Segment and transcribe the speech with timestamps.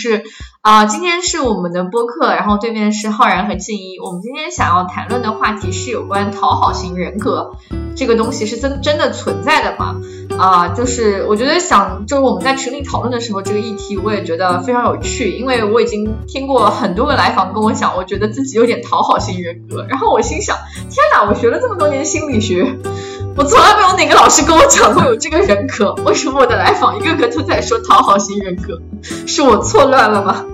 [0.00, 0.24] 是
[0.62, 4.00] 啊，今天是我们的播客，然后对面是浩然和静一。
[4.00, 7.52] 我们今天想要谈论的话题是有关讨好型人格
[7.94, 9.96] 这个东西是真真的存在的吗？
[10.38, 19.84] 啊，就是我觉得想就是我们在群里讨论的时候，这个议题我也觉得非常有趣，因为我已经听过很多个来访跟我讲，我觉得自己有点讨好型人格。
[19.86, 20.56] 然后我心想，
[20.88, 22.78] 天哪，我学了这么多年心理学。
[23.36, 28.80] 我从来没有哪个老师跟我讲过有这个人格，为什么我的来访一个个都在说讨好型人格？
[29.02, 30.44] 是我错乱了吗？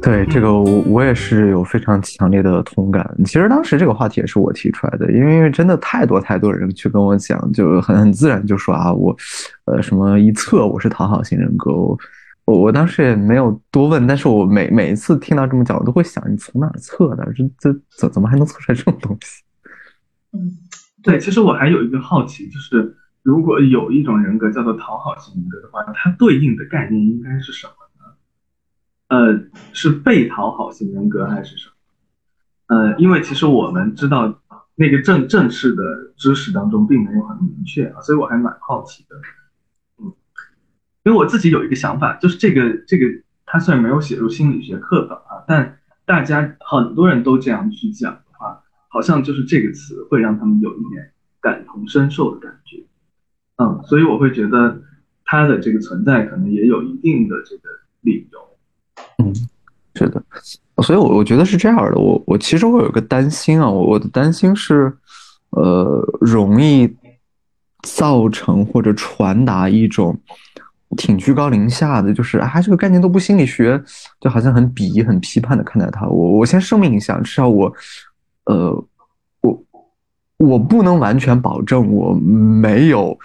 [0.00, 3.04] 对这个，我我也是有非常强烈的同感。
[3.24, 9.14] 其实当时这个话题也是我提出来的，因为因为真的太多太多人去跟我讲，就很很自然就说啊，我
[9.64, 11.98] 呃什么一测我是讨好型人格，我
[12.44, 17.26] 我我当时也没有多问，但是我每每一次听到这么讲，我都会想，你从哪测的？
[17.34, 19.42] 这这怎怎么还能测出来这种东西？
[20.32, 20.52] 嗯，
[21.02, 28.14] 对，其实我还有一个好奇，就是如果有一种人格叫做讨好型人格的话，它对应的概念应该是什么呢？
[29.08, 29.40] 呃，
[29.72, 32.76] 是被讨好型人格还是什么？
[32.76, 34.42] 呃，因为其实我们知道
[34.74, 35.82] 那个正正式的
[36.16, 39.16] 知识当中并没有很明确啊，所以我还蛮好奇的。
[39.98, 40.12] 嗯，
[41.04, 43.06] 因为我自己有一个想法，就是这个这个
[43.46, 48.20] 它虽然没有写入心理学课本啊，但大家很多人都这样去讲。
[48.88, 52.82] 好像就是这个词会让他们有一点感同身受的感觉，
[53.56, 54.80] 嗯，所以我会觉得
[55.24, 57.68] 它的这个存在可能也有一定的这个
[58.00, 58.38] 理由，
[59.18, 59.34] 嗯，
[59.94, 60.22] 是的，
[60.82, 64.92] 所以，我我觉得是这样的，我我其实我有个担心啊，我我的担心是，
[65.50, 66.88] 呃，容易
[67.82, 70.18] 造成或者传达一种
[70.96, 73.82] 挺居高临下的，就是啊，这个概念都不心理学，
[74.18, 76.06] 就好像很鄙夷、很批判的看待它。
[76.08, 77.70] 我我先声明一下，至少我。
[78.48, 78.84] 呃，
[79.42, 79.64] 我
[80.38, 83.16] 我不能完全保证我没有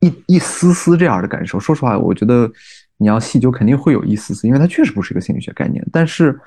[0.00, 1.60] 一一丝丝这样的感受。
[1.60, 2.50] 说实话，我觉得
[2.96, 5.84] 你要细究，肯定会有一丝丝，因为它确实不是一个心理学概念。
[5.92, 6.38] 但是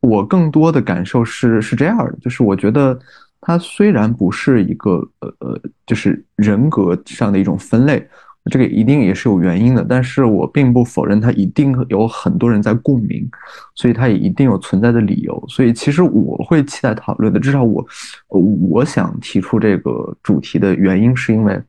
[0.00, 2.98] 我更多的感受是是这样的，就是我觉得
[3.40, 8.08] 它虽然不是一个呃呃，就是人格上的一种分类。
[8.50, 13.28] 这个一定也是有原因的，但是我并不否认它一定有很多人在共鸣，
[13.74, 15.44] 所以它也一定有存在的理由。
[15.48, 17.86] 所以其实我会期待讨论的，至少我，
[18.28, 21.60] 我想提出这个主题的原因，是因为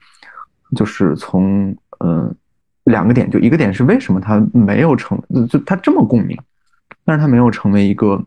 [0.75, 2.31] 就是从呃
[2.85, 6.37] 两个点，就一个点是为什么它没有成就它这么共鸣，
[7.03, 8.23] 但是它没有成为一个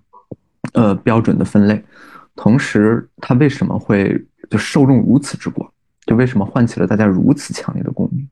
[0.74, 1.82] 呃标准的分类，
[2.36, 5.70] 同时它为什么会就受众如此之广，
[6.06, 8.28] 就为什么唤起了大家如此强烈的共鸣？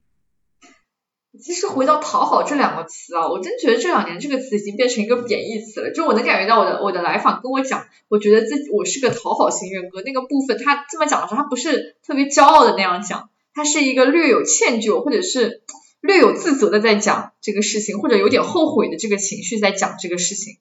[1.41, 5.91] 其实回到讨好这两个词啊，我真觉得这两年这个词已经变成一个贬义词了。
[5.91, 15.63] 就我能感觉到我的我的来访跟我讲，我觉得自己我是个讨好型人格那个部分，他这么讲的时候，他不是特别骄傲的那样讲，他是一个略有歉疚或者是
[16.01, 20.59] 略有自责的在讲这个事情，或者有点后悔的这个情绪在讲这个事情。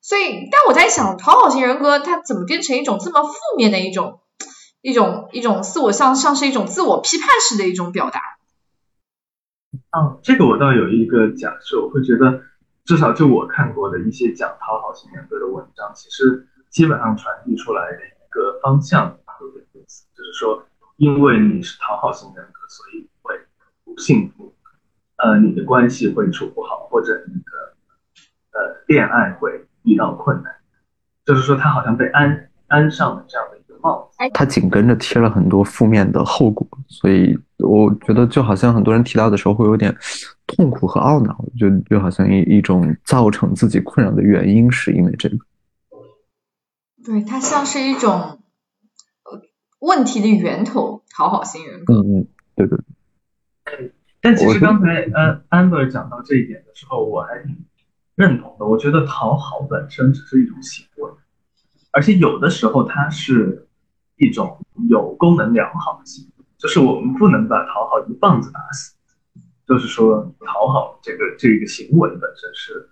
[0.00, 4.18] 所以，但我在想，讨好型人格它怎么变成一种这么负面的一种
[4.80, 8.20] 一种一种自我像像是一种自我批判式的一种表达？
[9.92, 12.40] 嗯，这个我倒有一个假设，我会觉得，
[12.84, 20.64] 至少就我看过的一些讲讨好型人格的文章，其实基本上传递出来的一个方向有点类似，就是说，
[20.96, 23.34] 因为你是讨好型人格，所以会
[23.84, 24.54] 不幸福，
[25.16, 30.54] 呃，你的关系会处不好，或者你的呃恋爱会遇到困难，
[31.26, 34.16] 就是说他好像被安安上了这样的一个帽子。
[34.32, 39.96] 他紧跟着贴了很多负面的后果，所以我觉得就好像很多人提到的时候会有点
[40.46, 45.36] 痛苦和懊恼，就就好像一一种造成自己困扰的原因是因为这个。
[47.04, 48.40] 对，它像是一种
[49.80, 51.94] 问题的源头，讨好型人格。
[51.94, 52.78] 嗯嗯，对对。
[54.20, 57.64] 但其实刚才安安 r 讲到这一点的时候，我还挺
[58.14, 58.66] 认同的。
[58.66, 61.10] 我觉得讨好本身只是一种行为，
[61.90, 63.68] 而且有的时候它是。
[64.18, 66.31] 一种有功能良好的行为，
[66.62, 68.94] 就是我们不能把讨好一棒子打死。
[69.66, 72.88] 就是说，讨好这个这个行为本身是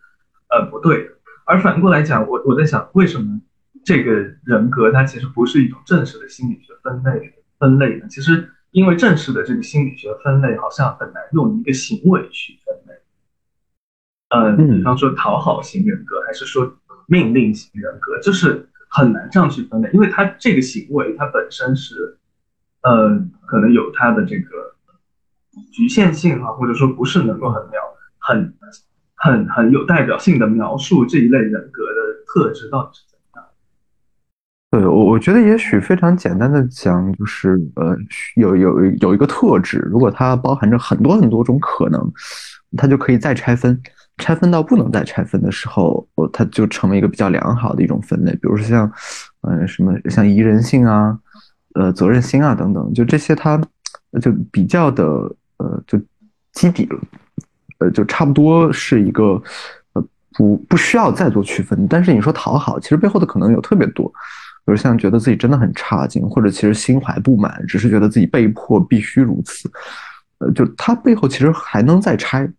[0.48, 1.12] 呃不对的。
[1.44, 3.40] 而反过来讲，我我在想，为什么
[3.84, 4.12] 这个
[4.44, 8.06] 人格它其实不是一种正式的心理学分类分类呢？
[8.08, 12.94] 其实，因为正式的这个心理学分类好像很难用一个行为去分类。
[14.30, 16.76] 呃，比方说讨好型人格，还是说
[17.06, 18.66] 命令型人格，就是。
[18.92, 22.18] 很难这样去分类，因为他这个行为它本身是，
[22.82, 23.10] 呃，
[23.46, 24.48] 可能有它的这个
[25.72, 27.80] 局限性啊，或者说不是能够很描
[28.18, 28.54] 很
[29.14, 33.44] 很很有代表性的描述这一类人格的特质到底是怎样。
[34.70, 37.96] 对我，我觉得也许非常简单的讲，就是呃，
[38.36, 42.00] 有有有一个特质，如果它包含着很多很多种可能，
[42.76, 43.80] 它就可以再拆分。
[44.18, 48.30] 拆分到不能再拆分的时候，它就成为一个比较良好的一种分类。
[48.32, 48.92] 比如说像，
[49.48, 51.18] 嗯，什么像宜人性啊，
[51.74, 53.60] 呃，责任心啊等等，就这些它
[54.20, 55.04] 就比较的
[55.58, 55.98] 呃就
[56.52, 56.98] 基底了，
[57.78, 59.40] 呃，就差不多是一个
[59.92, 61.86] 呃不不需要再做区分。
[61.88, 64.06] 但是你说讨好，其实背后的可能有特别多，
[64.64, 69.70] 比如像觉得自己真的很差劲，或者其实心怀不满，只是觉得自己被迫必须如此，
[70.38, 72.50] 呃，就它背后其实还能再拆。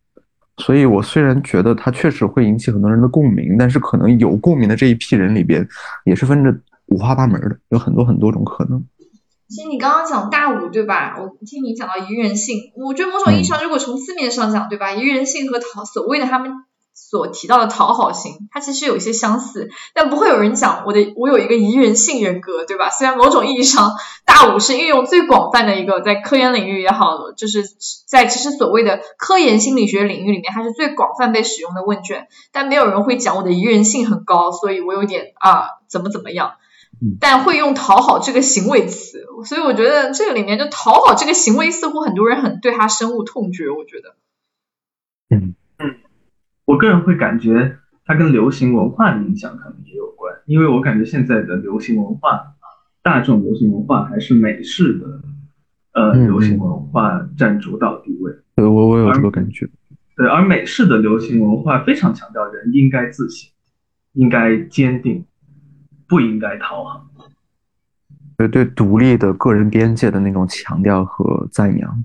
[0.57, 5.67] 所以，我虽然觉得它确实会引起很多人的共鸣，但是可能有共鸣的这一批人里边，
[6.03, 6.55] 也是分着
[6.87, 8.83] 五花八门的，有很多很多种可能。
[9.51, 11.17] 其实你刚刚讲大五，对吧？
[11.19, 14.93] 我听你讲到宜人性，我觉得某种意义上，如果从字面上讲，对吧？
[14.93, 16.63] 宜人性和讨所谓的他们。
[16.93, 22.89] 所提到的讨好型，它其实有一些相似，但不会有人讲我的我有一个宜人性人格，对吧？
[22.89, 23.91] 虽然某种意义上，
[24.25, 27.63] 大五是运用最广泛的一个，在科研领域也好，就是
[28.07, 36.55] 在其实所谓的科研心理学领域里面，它是最广泛被使用的问卷，但没有人会讲我的宜人性很高，所以我有点啊怎么怎么样，
[37.19, 44.15] 但会用讨好这个行为词，所以我觉得这个里面就讨好这个行为，似乎很多人很对他深恶痛绝，我觉得，
[45.29, 45.95] 嗯嗯。
[46.65, 52.53] 我个人会感觉它跟流行文化的影响可能也有关，因为我感觉现在的流行文化，
[53.01, 55.21] 大众流行文化还是美式的，
[55.93, 58.31] 呃，流行文化占主导地位。
[58.55, 59.67] 对，我我有这个感觉。
[60.15, 63.49] 对，而美式的流行文化非常强调人应该自信，
[64.13, 65.25] 应该坚定，
[66.11, 67.07] 不应该讨好。
[68.37, 72.03] 对对，独立的个人边界的那种强调和赞扬。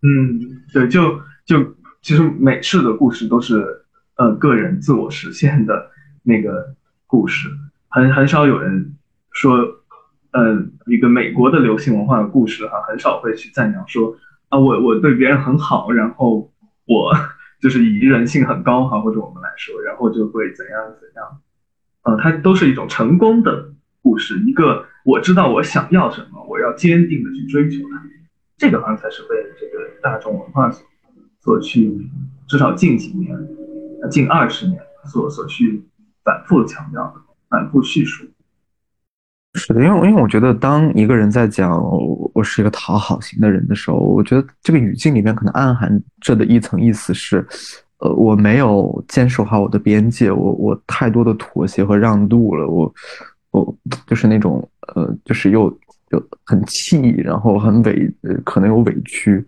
[0.00, 3.76] 嗯，对，就就其实美式的故事都是。
[4.16, 5.90] 呃，个人自我实现的
[6.22, 6.74] 那个
[7.06, 7.48] 故事，
[7.88, 8.94] 很很少有人
[9.32, 9.56] 说，
[10.32, 14.14] 呃，一个美国的流行文化的故事哈，很少会去赞扬说
[14.50, 16.52] 啊，我我对别人很好，然后
[16.84, 17.14] 我
[17.62, 21.40] 就是以人性很高哈，或者我们来说，然后就会怎样怎样，
[22.16, 23.72] 它都是一种成功的
[24.02, 28.02] 故事，一个我知道我想要什么，我要坚定的去追求它，
[28.56, 29.28] 这个好像才是被
[29.58, 30.82] 这个大众文化所
[31.40, 32.08] 所去，
[32.48, 33.36] 至少近几年。
[34.10, 35.84] 近二十年所所去
[36.24, 37.20] 反复强调的、
[37.50, 38.24] 反复叙述，
[39.52, 47.46] 是的，因为因为我觉得，当一个人在讲我我是一个讨好型的人的时候，我觉得这个语境里面可能暗含着的一层意思是，
[48.00, 52.94] 呃，我没有坚守好我的边界，我我太多的妥协和让渡了，我
[53.50, 53.76] 我
[54.06, 55.66] 就是那种呃，就是又
[56.10, 59.44] 又很气，然后很委，呃，可能有委屈，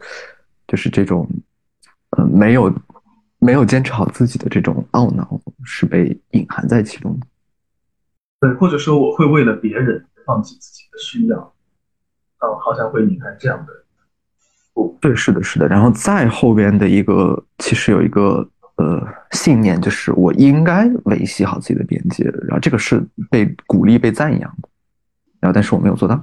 [0.67, 1.29] 就是这种，
[2.11, 2.73] 呃，没有。
[3.45, 7.27] 没有坚持好自己的这种懊恼是被隐含在其中的，
[8.39, 11.53] 对，或者说我会为了别人放弃自己的需要，
[12.39, 13.73] 嗯，好像会隐含这样的，
[15.01, 24.69] 对，是的，是的，然后再后边的一个其实有一个呃信念，就是我应该维系好自己的边界，然后这个是被鼓励、被赞扬的，
[25.41, 26.23] 然后但是我没有做到。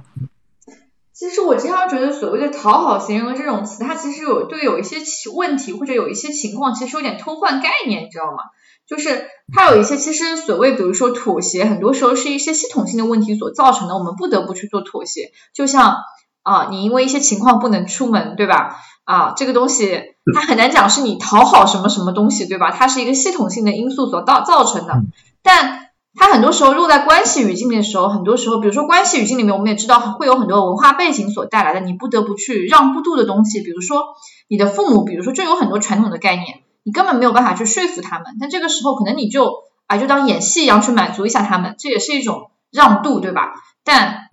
[1.12, 4.96] 其实我经常觉得，所谓的讨好型人格这种词，它其实有对有一些
[5.34, 8.44] 问题或者有一些情况，其实有点偷换概念，你知道吗？
[8.88, 15.30] 就是它有一些其实所谓，比如说妥协，很多时候是一些系统性的问题所造成的，我们不得不去做妥协。
[15.54, 15.96] 就像
[16.42, 18.76] 啊，你因为一些情况不能出门，对吧？
[19.04, 22.70] 啊，这个东西它很难讲是你讨好什么什么东西，对吧？
[22.70, 24.94] 它是一个系统性的因素所造造成的，
[25.42, 25.86] 但。
[26.12, 34.02] 它很多时候落在关系语境里的时候，很多时候，比如说关系语境里面，我们也知道会有很多文化背景所带来的，你不得不去让步度的东西，比如说
[34.48, 39.52] 你的父母，比如说就有很多传统的概念，你根本没有办法去说服他们，但这个时候可能你就
[39.86, 43.54] 啊就当演戏一样去满足一下他们，这也是一种让渡，对吧？
[43.84, 44.28] 但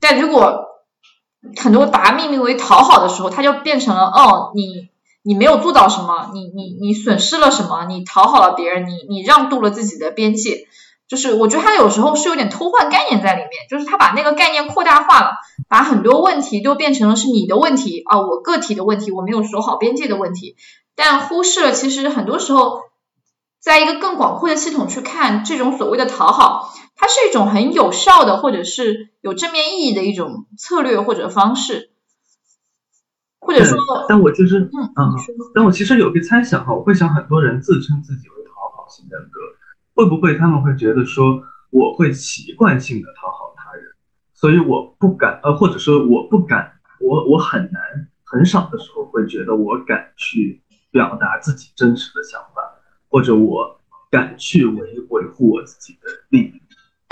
[0.00, 0.66] 但如果
[1.56, 4.88] 很多把它命名为讨好的时候，它就变成了哦，你
[5.22, 10.66] 你没有做到什么，你你你损失了什么，你讨好了别人，你你让渡了自己的边界。
[11.08, 15.32] 就是我觉得他有时候是有点偷换概念在里面，就是他把那个概念扩大化了，
[15.68, 20.56] 把很多问题都变成了是你的问题啊，我个体的问题，我没有守好边界的问题，
[20.96, 22.80] 但忽视了其实很多时候，
[23.60, 31.90] 在一个更广阔的系统去看这种所谓的讨好，它是一种很有效的或者是有正面意义的一种策略或者方式，
[33.40, 33.76] 或者说，
[34.08, 35.10] 但我其实嗯嗯，
[35.52, 39.40] 但我其实有个猜想哈，我会想很多人自称自己为讨好型人格。
[39.94, 43.84] 会不会他们会觉得说我会习惯性的讨好他人，
[44.32, 47.82] 所以我不敢呃，或者说我不敢，我我很难
[48.22, 52.62] 很少的时候会觉得我敢去表达自己真实的想法，
[53.08, 56.61] 或者我敢去维维护我自己的利益，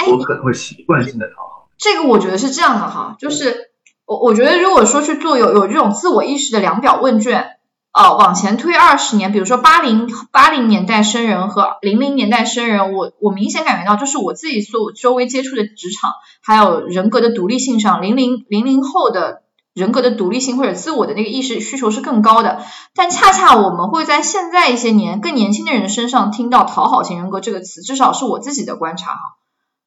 [0.09, 1.69] 我可能会习惯性的讨好。
[1.79, 3.71] 这个我觉得是这样的哈，就是
[4.07, 7.57] 我我觉得如果说去做有有这种自我意识的量表问卷，
[7.93, 19.43] 呃，往前推二十年，比如说八零八零年代生人和零零年代生人，我我明显感觉到，就是我自己所周围接触的职场，还有人格的独立性上，零零零零后的
[19.73, 22.63] 人格的独立性或者自我的那个意识需求是更高的。
[22.95, 29.21] 但恰恰我们会在现在一些年更年轻的人身上听到讨好型人格这个词，至少是我自己的观察哈，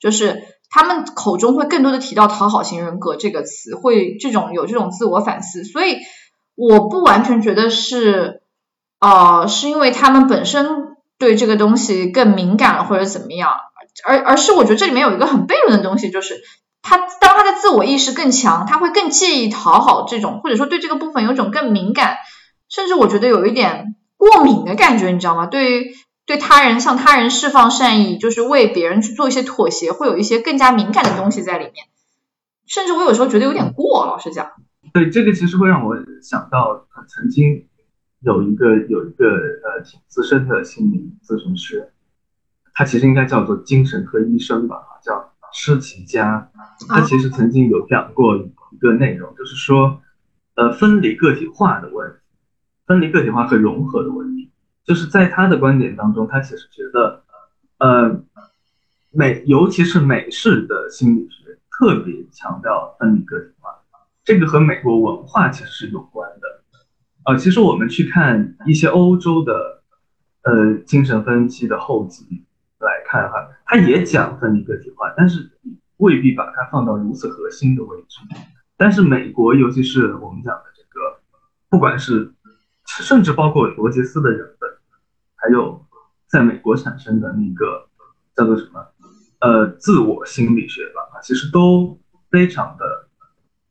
[0.04, 5.98] 就是他们口中会更多的提到讨好型人格这个词，会这种有这种自我反思，所以。
[6.56, 8.44] 我不完全觉得是，
[9.00, 10.68] 呃，是因为他们本身
[11.18, 13.50] 对这个东西更敏感了或者怎么样，
[14.06, 16.44] 而而是我觉得这里面有一个很悖论的东西，就是
[16.84, 22.18] 他当他的自我意识更强，他会更介意讨好这种，或者说对这个部分有种更敏感，
[22.70, 25.48] 甚至我觉得有一点过敏的感觉，你知道吗？
[25.48, 25.96] 对于
[26.26, 31.74] 对他人向他人释放善意，就是为别人去做一些妥协，会有一些更加敏感的东西在里面，
[32.66, 34.52] 甚至我有时候觉得有点过，老实讲。
[34.94, 37.68] 对，这个其实会让我想到，曾经
[38.22, 41.92] 有一个有一个呃挺资深的心理咨询师，
[42.74, 46.50] 他其实应该叫做精神科医生吧，叫施琪佳。
[46.88, 50.02] 他其实曾经有讲过一个内容，就是说，
[50.56, 52.18] 呃，分离个体化的问题，
[52.86, 54.33] 分离个体化和融合的问题，
[54.86, 57.24] 就是在他的观点当中，他其实觉得，
[57.80, 58.24] 呃，
[59.12, 63.72] 美尤其是美式的心理学特别强调分离个体化。
[64.24, 66.64] 这个和美国文化其实是有关的，
[67.26, 69.84] 呃，其实我们去看一些欧洲的，
[70.44, 72.26] 呃，精神分析的后记
[72.80, 73.36] 来看哈，
[73.66, 75.52] 它也讲分离个体化，但是
[75.98, 78.20] 未必把它放到如此核心的位置。
[78.78, 81.20] 但是美国，尤其是我们讲的这个，
[81.70, 82.34] 不管是
[82.86, 84.70] 甚至包括罗杰斯的人本，
[85.44, 85.86] 还有
[86.28, 87.88] 在美国产生的那个
[88.36, 88.86] 叫做什么，
[89.40, 92.00] 呃，自我心理学吧，其实都
[92.32, 93.04] 非常的。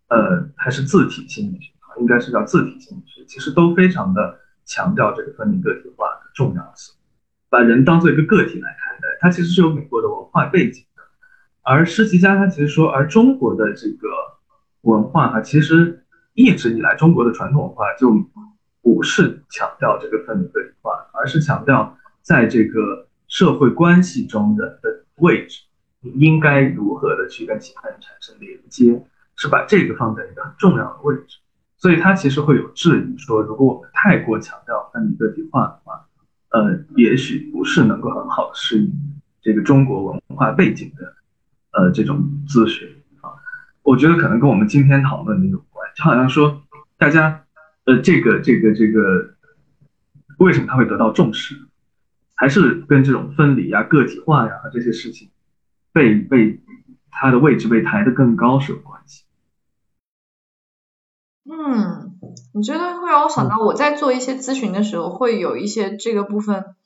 [0.09, 6.95] 呃，还是自体心理学，应该是叫自体心理学，其实都非常的强调这个分离个体化的重要性，
[7.49, 11.03] 把人当做一个个体来看待，它其实是有美国的文化背景的。
[11.63, 14.09] 而施琪家他其实说，而中国的这个
[14.83, 18.11] 文化啊，其实一直以来中国的传统文化就
[18.83, 25.63] 不是强调这个分离个体化，而是强调在这个社会关系中的的位置，
[26.03, 29.03] 应该如何的去跟其他人产生连接。
[29.35, 31.39] 是把这个放在一个很重要的位置，
[31.79, 36.07] 所以他其实会有质疑说，如果我们太过强调分离个体化的话，
[36.51, 38.93] 呃，也许不是能够很好的适应
[39.41, 41.15] 这个中国文化背景的，
[41.73, 42.87] 呃，这种咨询
[43.23, 43.33] 啊。
[43.83, 46.63] 我觉得可能跟我们今天讨论的有关，就好像说
[46.99, 47.43] 大家，
[47.85, 49.35] 呃，这个这个这个，
[50.39, 51.57] 为什么他会得到重视，
[52.35, 55.31] 还是跟这种分离啊、个体化呀这些事情
[55.93, 56.61] 被被
[57.11, 59.25] 他的位置被抬得更高是有关系。
[61.45, 62.19] 嗯，
[62.55, 66.77] 你觉得会让我想到，我在做一些咨询的时候，会有一些这个部分，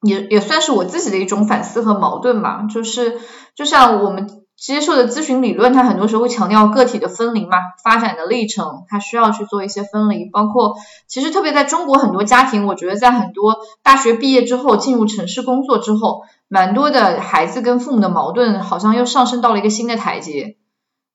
[0.00, 2.66] 也也算是我自己的一种反思和矛盾吧。
[2.72, 3.20] 就是
[3.54, 10.24] 就像我们接受的咨询理论，它很多时候会强调个体的分离嘛，发展的历程，它需要去做一些分离。
[10.26, 20.56] 包括其实特别在中国很多家庭，我觉得在很多大学毕业之后进入城市工作之后，蛮多的孩子跟父母的矛盾好像又上升到了一个新的台阶。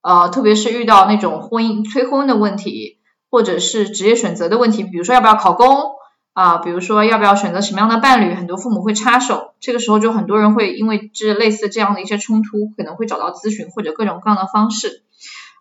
[0.01, 5.67] 呃，特别是遇到那种婚姻催婚的问题，或者是职业选择的问题，比如说要不要考公
[6.39, 15.03] 啊，比如说要不要选择什么样的伴侣，很多父母会插手，这个时候就很多人会因为这类似这样的一些冲突，可能会找到咨询或者各种各样的方式。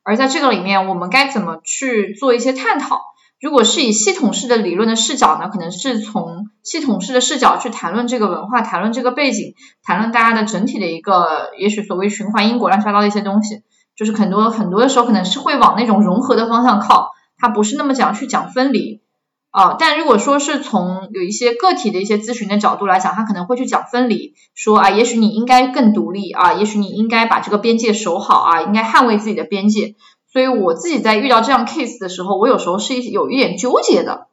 [0.05, 3.01] 而在这个里面，我们该怎么去做一些探讨？
[3.41, 13.65] 如果是以系统式的理论的视角呢，可能是从系统式的视角去谈论这个文化，谈论这个背景，谈论大家的整体的一个，也许所谓循环因果乱七八糟的一些东西。
[13.97, 19.01] 就是很多很多的时候可能是会往那种融合的方向靠，它不是那么讲去讲分离
[19.59, 19.77] 啊。
[19.79, 29.95] 但如果说是从有一些个体的一些咨询的角度来讲，他可能会去讲分离，说啊，也许你应该更独立啊，也许你应该把这个边界守好啊，应该捍卫自己的边界。
[30.33, 34.29] 所以我自己在遇到这样 case 的时候，我有时候是有一点纠结的，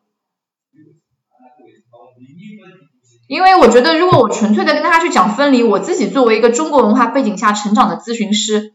[3.27, 8.74] 因为我觉得如果我纯粹的跟他去讲分离，我自己作为一个中国文化背景下成长的咨询师。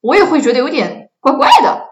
[0.00, 1.84] 我也会觉得有点怪怪的，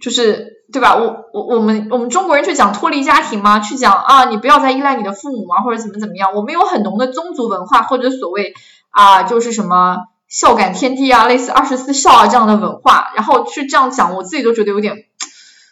[0.00, 0.96] 就是对吧？
[0.96, 3.58] 我我我们我们中国人去讲脱离家庭吗？
[3.58, 6.32] 去讲啊，你不要再依赖你的父母啊，或者怎么怎么样？
[6.34, 8.54] 我们有很浓的宗族文化，或者所谓
[8.90, 9.98] 啊，就是什么
[10.28, 15.06] 孝感天地啊，类似二十四孝啊这样的文化，然后去这样讲，我自己都觉得有点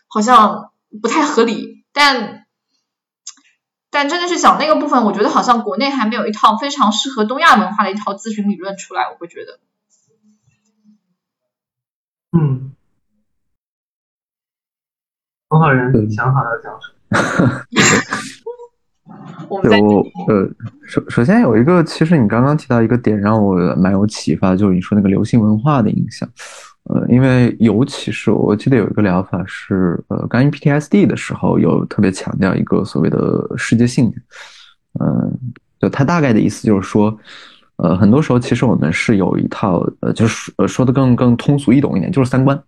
[0.08, 1.84] 好像不太合理。
[1.92, 2.46] 但
[3.90, 9.60] 但真的是讲那个部分，我觉得好像国内还没有一套非常适合东亚文化的一套咨询理论出来，我会觉得。
[12.30, 12.72] 嗯，
[15.48, 16.92] 多少人想好要讲什
[17.42, 17.48] 么？
[19.62, 20.46] 对 我呃，
[20.86, 26.28] 首首先有一个，其实你刚刚提到一个点让我蛮有启发，就是你说那个流行文化的影响。
[26.84, 33.18] 呃，因为尤其是我记得有一个疗法是，呃，关于 PTSD 的时候，有特别强调一个所谓的
[33.56, 34.22] 世界信念。
[35.00, 35.32] 嗯，
[35.80, 37.16] 就它大概的意思就是说，
[37.76, 42.58] 呃，很多时候其实我们是有一套，呃，就是呃说的更更通俗易懂一点，就是三观，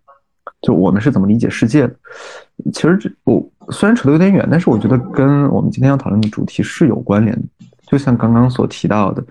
[0.61, 1.95] 就我们是怎么理解世界的。
[2.73, 7.43] 其实这我虽然扯得有点远，但是我觉得跟我们今天要讨论的主题是有关联的。
[7.87, 9.23] 就像刚刚所提到的，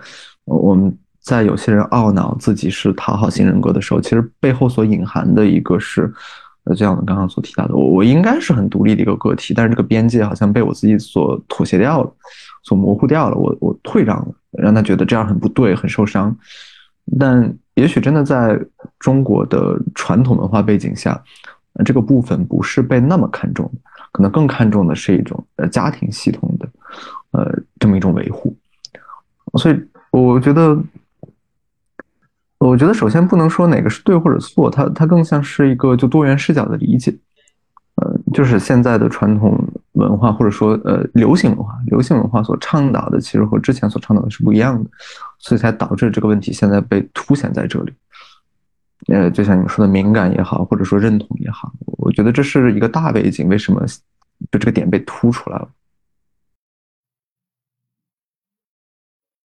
[0.44, 0.96] 我们。
[1.22, 6.10] 在有些人懊恼自己是讨好型人格的时候，其实背后所隐含的一个是，
[6.64, 12.10] 就像我们刚刚所提到的，我我应该是很独立的一个个体，但是这个边界好像被我自己所妥协掉了，
[12.62, 16.34] 所模糊掉了，我我退让了，让他觉得这样很不对，很受伤。
[17.18, 18.60] 但也许真的在
[18.98, 21.20] 中国的传统文化背景下，
[21.84, 23.70] 这个部分不是被那么看重，
[24.12, 26.68] 可能更看重的是一种呃家庭系统的，
[27.32, 28.54] 呃，这么一种维护。
[29.54, 30.78] 所以我觉得。
[32.62, 37.10] 我觉得首先不能说哪个是对或者错，它它更像是一个就多元视角的理解，
[37.94, 39.58] 呃，就是现在的传统
[39.92, 44.90] 文化或者说呃流行文化，流行文化所倡导的其实和之前所倡导的是不一样的，
[45.40, 47.92] 所以才导致这个问题现在被凸显在这里。
[49.08, 53.84] 呃，就像你说的敏感也好，或者说认同也好，我觉得这是一个大背景，为什么
[54.52, 55.68] 就这个点被突出来了？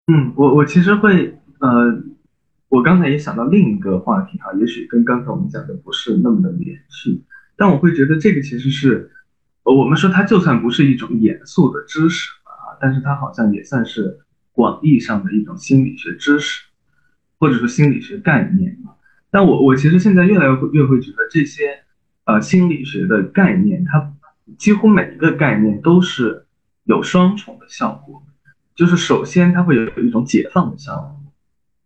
[0.08, 2.02] 嗯，我我其实会呃。
[2.72, 7.22] 我刚才也想到另一个话题哈，也许跟刚才我们讲的不是那么的连续，
[7.58, 9.12] 但我会觉得这个其实是，
[9.64, 14.18] 我们说它就算不是一种严肃的知识啊，但是它好像也算是
[14.62, 16.66] 广义上的一种心理学知识，
[17.40, 18.94] 或者说心理学概念啊。
[19.32, 21.80] 但我我其实现在越来越会越会觉得这些
[22.26, 24.14] 呃心理学的概念，它
[24.60, 26.46] 几乎每一个概念都是
[26.84, 28.22] 有双重的效果，
[28.76, 31.20] 就是首先它会有一种解放的效果。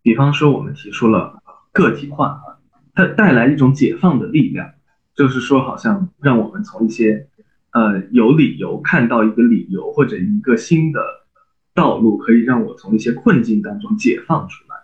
[0.02, 1.42] 比方说，我们提出了
[1.72, 2.60] 个体化啊，
[2.94, 4.70] 它带来一种解放的力量，
[5.14, 7.26] 就是说，好像让我们从一些
[7.72, 11.00] 呃有理由看到一个理由或者一个新的
[11.76, 14.76] 道路，可以让我从一些困境当中解放出来，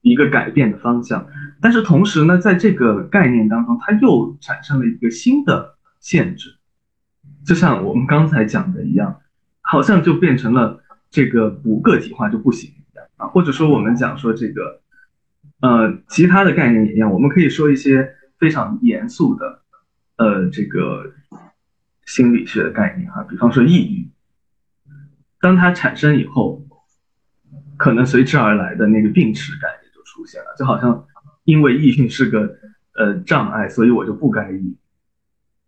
[0.00, 1.26] 一个改变的方向。
[1.60, 6.56] 但是同时呢，在这个概念当中，它又产生了一个新的限制，
[7.44, 9.20] 就像我们刚才讲的一样，
[9.60, 12.70] 好像就变成了这个不个体化就不行。
[13.16, 14.80] 啊或者说，我们讲说这个，
[15.60, 18.08] 呃，其他的概念也一样，我们可以说一些
[18.38, 19.62] 非常严肃的，
[20.16, 21.12] 呃，这个
[22.04, 24.08] 心理学的概念啊，比方说抑郁，
[25.42, 26.64] 当它产生以后，
[27.76, 31.04] 可能随之而来的那个病耻感也就出现了，就好像
[31.44, 32.56] 因为抑郁是个
[32.94, 34.76] 呃障碍，所以我就不该抑，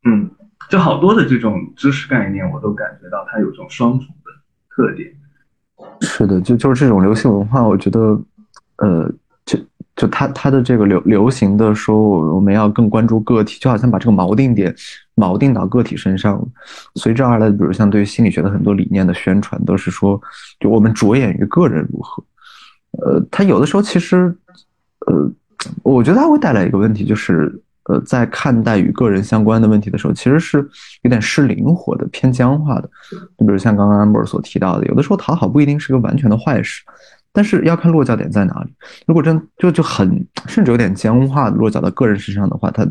[0.04, 0.30] 嗯，
[0.70, 4.30] 就好多的这种知识概念，我都感觉到它有种双重的
[4.70, 5.12] 特点。
[6.02, 7.98] 是的，就就是这种流行文化，我觉得，
[8.76, 9.12] 呃，
[9.44, 9.58] 就
[9.96, 11.96] 就它它的这个流流行的说，
[12.34, 14.72] 我们要更关注个体，就好像把这个锚定点
[15.16, 16.44] 锚定到个体身上。
[16.94, 20.20] 随之而来的，比如像对于心理学的很多理念的宣传，都是说，
[20.60, 22.24] 就我们着眼于个人如何。
[23.02, 24.36] 呃，它有的时候其实，
[25.06, 25.30] 呃，
[25.82, 27.60] 我觉得它会带来一个问题，就是。
[27.86, 30.66] 呃，在看待与个人相关的问题的时候，其实是
[31.02, 32.88] 有点失灵活的、偏僵化的。
[33.36, 36.82] 就比如像刚刚 amber 所提到的，有的时候讨好不一定是个完全的坏事，
[37.30, 38.72] 但是要看落脚点在哪里。
[39.06, 42.86] 如果真就就很甚至有点僵化的落脚到个人身上的话，它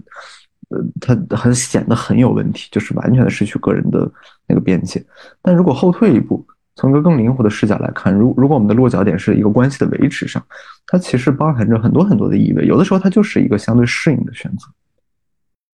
[0.73, 4.11] 呃它很显得很有问题，就是完全的失去个人的
[4.47, 5.05] 那个边界。
[5.41, 10.43] 但如果后退一步，从一个更灵活的视角来看，如如果我们的落脚点是一个关系的维持上，
[10.87, 12.65] 它其实包含着很多很多的意味。
[12.65, 14.67] 有的时候它就是一个相对适应的选择。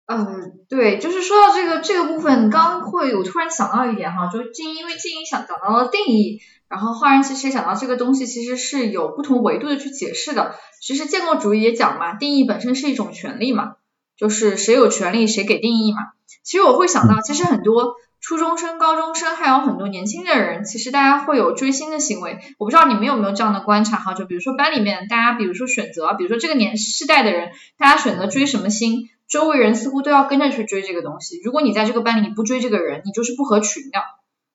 [0.06, 10.56] 嗯，对，就是说到这个这个部分，刚会我突然想到一点哈，就静因为静怡想讲到了定义，然后浩然其实也讲到这个东西其实是有不同维度的去解释的。
[10.82, 13.76] 其实建构主义也讲嘛，定义本身是一种权利嘛，
[14.16, 15.98] 就是谁有权利谁给定义嘛。
[16.42, 22.38] 其实我会想到，其实很多初中生、高中生，还有很多年轻的人，其实大家会有追星的行为。
[22.58, 29.08] 我不知道你们有没有这样的观察哈，就比如说班里面大家，比如说选择，比如说这个年世代的人，大家选择追什么星？
[29.26, 31.40] 周围人似乎都要跟着去追这个东西。
[31.42, 34.00] 如果你在这个班里你不追这个人，你就是不合群的。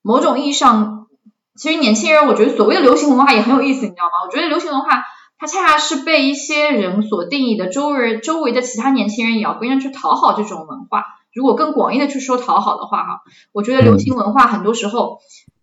[0.04, 1.08] 某种意义上，
[1.56, 4.12] 其实年轻人我觉得所谓的流行文化也很有意思，你知道吗？
[4.28, 5.04] 我觉得流行文化
[5.40, 11.06] 它恰恰是被一些人所定义的，周围周围的其他年轻人也要跟着去讨好这种文化。
[11.34, 13.22] 如果更广义的去说讨好的话，哈，
[13.54, 15.20] 我觉得流行文化很多时候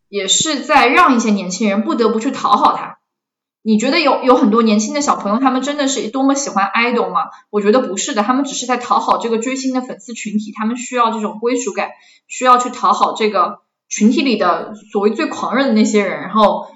[0.08, 2.98] 也是在让一些年轻人不得不去讨好它。
[3.62, 7.24] 你觉得有有很多年轻的小朋友，他们真的是多么喜欢 idol 吗？
[7.50, 11.90] 我觉得不是的，他们只是在讨好这个追星的粉丝群体，他们需要这种归属感，
[12.28, 13.58] 需要去讨好这个
[13.88, 16.68] 群体里的所谓最狂热的那些人，然后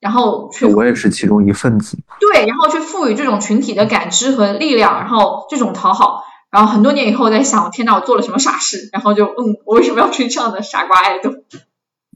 [0.00, 1.98] 然后去我也是其中一份子。
[2.20, 8.88] 对，然后去赋予这种群体的感知和力量，然后这种讨好，然后很多年以后在想，天呐，我做了什么傻事？
[8.92, 11.42] 然后就嗯，我为什么要追这样的傻瓜 idol？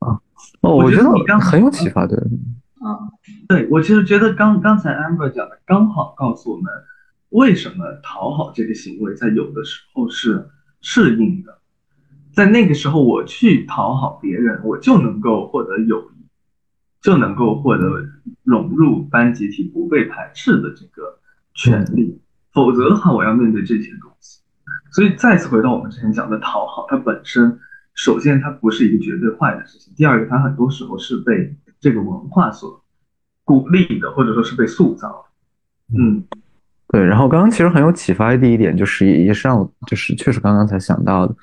[0.01, 0.21] 啊，
[0.61, 2.19] 哦，我觉得你刚很有启发，对。
[2.85, 2.99] 嗯，
[3.49, 6.65] 对我其实觉得刚刚才 Amber 讲的刚好告诉我们，
[7.29, 10.49] 为什么讨好这个行为在有的时候是
[10.81, 11.59] 适应的，
[12.35, 16.12] 在那个时候我去讨好别人，我就能够获得友谊，
[17.03, 18.03] 就能够获得
[18.45, 21.19] 融入班集体不被排斥的这个
[21.55, 22.19] 权利，
[22.53, 24.41] 否则的话我要面对这些东西。
[24.93, 27.59] 所以再次回到我们之前讲的讨好，它本身
[27.95, 31.55] 首先它不是一个绝对坏的事情，第二个它很多时候是被。
[31.83, 32.81] 这个文化所
[33.43, 35.09] 鼓励的，或者说是被塑造
[35.89, 36.23] 的，嗯，
[36.87, 37.05] 对。
[37.05, 41.35] 然后刚刚其实很有启发的第一点，就是也是让我就是确实刚刚才想到的，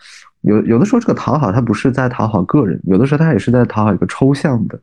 [0.44, 4.82] 有有的时候这个讨好，它不是在讨好个人，有的时候它也是在讨好一个抽象的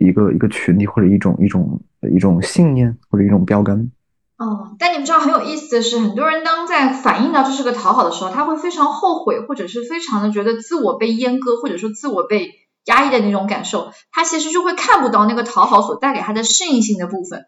[0.00, 1.80] 一个一个群体或者一种一种
[2.14, 3.90] 一种信念或者一种标杆。
[4.36, 12.52] 哦，但你们知道很有意思的是，很多人当在反映到这是个讨好的时候，他会非常后悔，或者是非常的觉得自我被阉割，或者说自我被。
[12.84, 17.44] 压抑的那种感受，他其实就会看不到那个讨好所带给他的适应性的部分，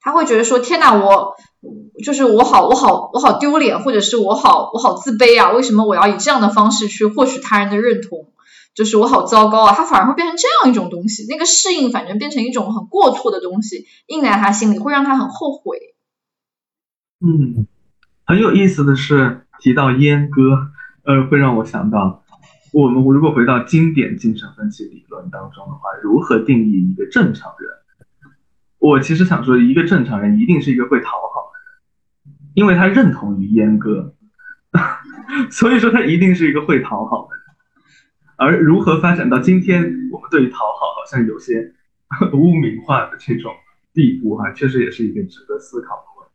[0.00, 1.34] 他会觉得说天呐，我
[2.04, 8.28] 就是我好我好我好丢脸，或者是我好我好自卑啊，为什么我要以这样的方式去获取他人的认同？
[8.74, 15.78] 就是我好糟糕啊，他反而会变成这样一种东西，那个适应反正变成一种很过错的东西，印在他心里，会让他很后悔。
[17.20, 17.66] 嗯，
[18.24, 20.70] 很有意思的是提到阉割，
[21.04, 22.22] 呃，会让我想到。
[22.72, 27.70] 我们如果回到经典精神分析理论当中的话，如何定义一个正常人？
[28.78, 34.14] 我其实想说，一个正常人一定是一个会讨好的人，因为他认同于阉割，
[35.52, 37.41] 所以说他一定是一个会讨好的人。
[38.42, 41.72] 而如何发展到今天，我们对于讨好好像有些
[42.34, 43.52] 污名化的这种
[43.94, 46.28] 地步，哈，确实也是一个值得思考的问。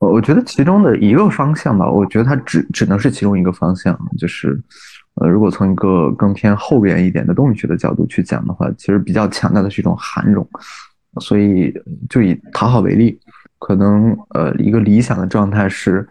[0.00, 4.60] 我我觉得其中的一个方向吧，我觉得它只只能是其中一个方向，就是，
[5.14, 10.46] 呃，如果从一个更偏后边一点的动力学的角度去讲的话，其实比较强调的是一种涵容。
[11.18, 11.72] 所以
[12.10, 13.18] 就以讨好为例，
[13.58, 16.06] 可能呃一个理想的状态是，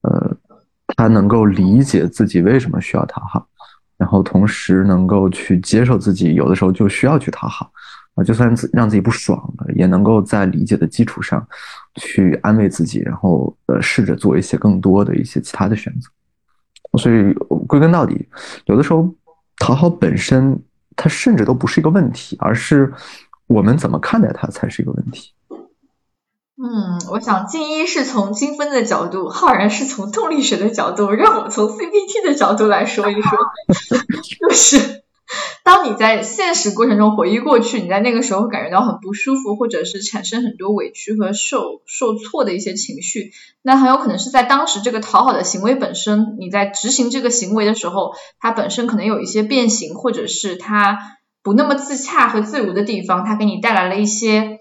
[0.00, 0.36] 呃，
[0.96, 3.46] 他能够理解自己为什么需要讨好，
[3.96, 7.70] 然后同时能够去接受自己有的时候就需要去讨好。
[8.14, 11.46] 啊，就算让自己不爽了，也能够在理解的基础上，
[11.96, 16.08] 去安慰自己，然后呃，试着做一些更多的一些其他的选择。
[16.98, 17.34] 所以
[17.68, 18.26] 归根到底，
[18.64, 19.14] 有的时候
[19.58, 20.58] 讨好本身，
[20.96, 22.90] 它甚至都不是一个问题，而是
[23.48, 25.32] 我们怎么看待它才是一个问题。
[26.58, 33.38] 嗯，我想静一是从精分的角度，浩然是从动力学的角度，让我从 CBT 的角度来说一说，
[34.48, 35.02] 就是。
[35.64, 50.96] 当你在现实过程中回忆过去，你在那个时候感觉到很不舒服，或者是产生很多委屈和受受挫的一些情绪，那很有可能是在当时这个讨好的行为本身，你在执行这个行为的时候，它本身可能有一些变形，或者是它
[51.42, 54.55] 不那么自洽和自如的地方，它给你带来了一些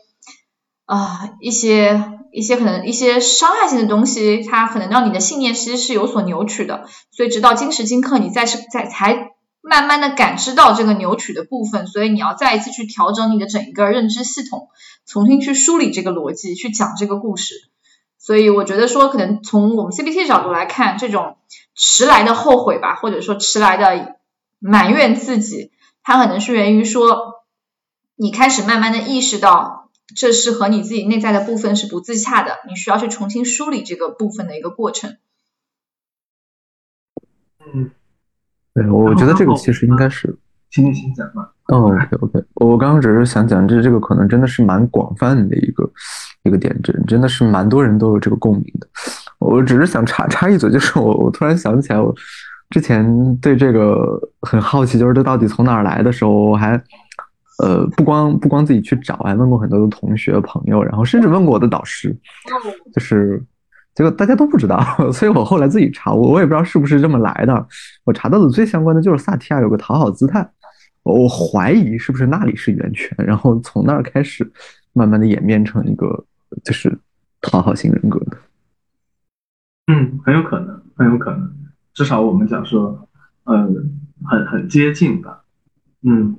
[0.85, 9.31] 啊一些一些可能一些伤害性的东西，它可能让你的信念其实是有所扭曲的，所以直到今时今刻，你再是再才。
[9.67, 14.69] 慢慢的感知到这个扭曲的部分，所以你要再一次去调整你的整一个认知系统，
[15.07, 17.55] 重新去梳理这个逻辑，去讲这个故事。
[18.19, 21.37] 所以我觉得说，可能从我们 CBT 角度来看，这种
[21.73, 24.17] 迟来的后悔吧，或者说迟来的
[24.59, 25.71] 埋怨自己，
[26.03, 27.43] 它可能是源于说，
[28.15, 35.15] 你开始慢慢的意识到，这是和你自己内在的部分是不自洽的，你需要去重新梳理这个部分的一个过程。
[37.73, 37.91] 嗯。
[38.73, 40.37] 对，我觉得这个其实应该是，
[40.69, 41.53] 请你先讲吧。
[41.69, 45.89] 哦，OK OK，我刚刚只是想讲，这这个可能真的是蛮广泛的一个
[46.43, 48.87] 一个点，真真的是蛮多人都有这个共鸣的。
[49.39, 52.13] 我只是想插插一嘴，就是我我突然想起来，我
[52.69, 56.77] 之前对这个很好奇，就是这到底从哪儿来的时候，我还
[57.57, 62.15] 呃不光不光自己去找，还问过很多的同学朋友，然后甚至问过我的导师，
[62.93, 63.43] 就是。
[63.95, 64.77] 结果大家都不知道，
[65.13, 67.65] 所以我后来自己查，我我也不知道是不是这么来的。
[68.03, 70.45] 我查到的最相关的就是萨提亚有个讨好姿态，
[71.03, 74.51] 我怀疑是不是那里是源泉，然后从那儿开始，
[74.91, 76.25] 慢慢的演变成一个
[76.61, 76.99] 就是
[77.39, 78.37] 讨好型人格的。
[79.87, 81.49] 嗯，很有可能，很有可能，
[81.93, 83.07] 至少我们讲说，
[83.45, 83.65] 呃，
[84.25, 85.45] 很很接近吧。
[86.01, 86.35] 嗯，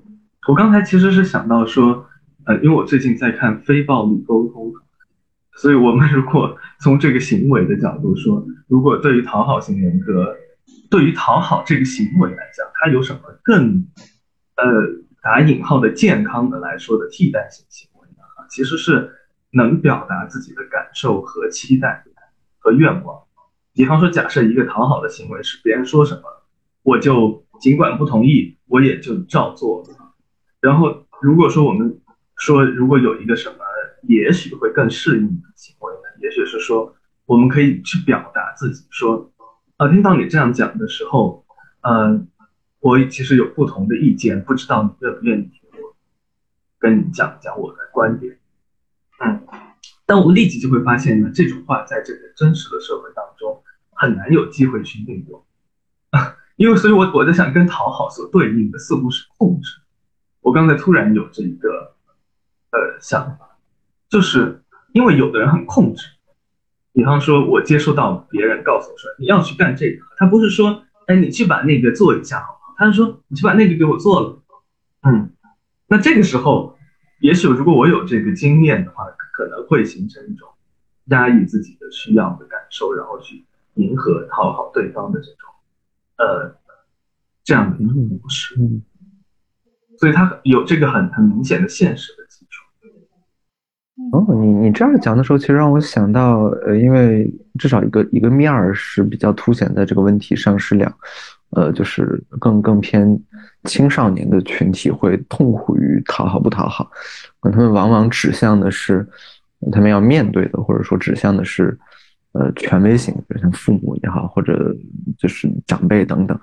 [0.48, 2.06] 我刚才其实是想到说，
[2.44, 4.72] 呃，因为我最近在看非暴力沟通，
[5.56, 10.36] 所以我们如果从这个行为的角度说，如果对于讨好型人格，
[10.88, 13.88] 对于讨好这个行为来讲，它有什么更
[14.54, 14.64] 呃
[15.20, 18.22] 打引号的健康的来说的替代性行为呢？
[18.48, 19.10] 其实是
[19.50, 22.04] 能表达自己的感受和期待
[22.58, 23.20] 和愿望。
[23.74, 26.22] 比方说，假设一个讨好的行为是别人说什么，
[26.84, 29.84] 我就尽管不同意，我也就照做。
[30.66, 31.96] 然后如果说我们
[32.38, 33.58] 说，如果有一个什么，
[34.02, 36.08] 也许会更适应的行为呢？
[36.20, 36.92] 也许是说，
[37.24, 39.30] 我们可以去表达自己，说，
[39.76, 41.46] 啊，听到你这样讲的时候，
[41.82, 42.26] 嗯，
[42.80, 45.94] 我其实有不同的意见，不知道你愿不愿意听我
[46.80, 48.36] 跟你讲讲我的观点。
[49.24, 49.46] 嗯，
[50.04, 55.44] 但我们立即就会发现呢，这种话在这个真实的社会当中很难有机会去运用，
[56.10, 59.70] 啊， 因为所以，我我在想，跟讨好所对应的似乎是控制。
[60.46, 61.92] 我刚才突然有这一个。
[62.70, 63.56] 呃，想法
[64.10, 64.60] 就是
[64.92, 66.04] 因为有的人很控制，
[66.92, 72.74] 比方说，我接收到别人告诉我说你要去干这个，他不是说，哎，你去把那个做一下好不好？
[72.76, 74.42] 他是说你去把那个给我做了。
[75.02, 75.32] 嗯，
[75.86, 76.76] 那这个时候，
[77.20, 80.48] 也许如果我有这个经验的话，可能会形成一种
[81.06, 85.48] 压抑自己的需要的感受，然后去迎合讨好对方的这种
[86.18, 86.54] 呃
[87.42, 88.54] 这样的一种模式。
[89.98, 92.62] 所以它有这个很很明显的现实的基础。
[94.12, 100.92] 哦，你你这样讲的时候，其实让我想到，呃，因为至少一个一个面儿是比较凸显在这个问题上是两，
[101.50, 103.18] 呃，就是更更偏
[103.64, 106.90] 青少年的群体会痛苦于讨好不讨好，
[107.40, 109.06] 他们往往指向的是
[109.72, 111.76] 他们要面对的，或者说指向的是
[112.32, 114.76] 呃权威性，比如像父母也好，或者
[115.16, 116.38] 就是长辈等等。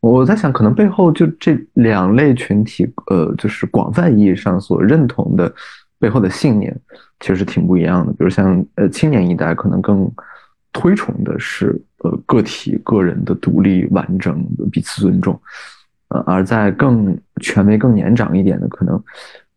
[0.00, 5.52] 我在想，可能背后就这两类群体，呃，就是广泛意义上所认同的。
[6.00, 6.74] 背后的信念
[7.20, 10.10] 其实挺不一样的，比如像呃青年一代可能更
[10.72, 15.38] 推崇的是呃个体个人的独立完整彼此尊重，
[16.08, 18.98] 呃而在更权威更年长一点的可能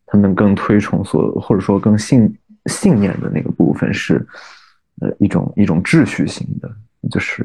[0.04, 2.30] 他们更推崇所或者说更信
[2.66, 4.16] 信念的那个部分是
[5.00, 6.70] 呃一种一种秩序型的，
[7.10, 7.42] 就是。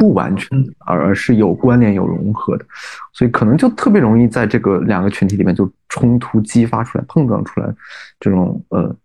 [0.00, 2.64] 不完全，而是有关联、有融合的，
[3.12, 7.70] 所以可能就特别容易在这个两个群体里面就冲突激发出来、碰撞出来
[8.18, 8.96] 这种呃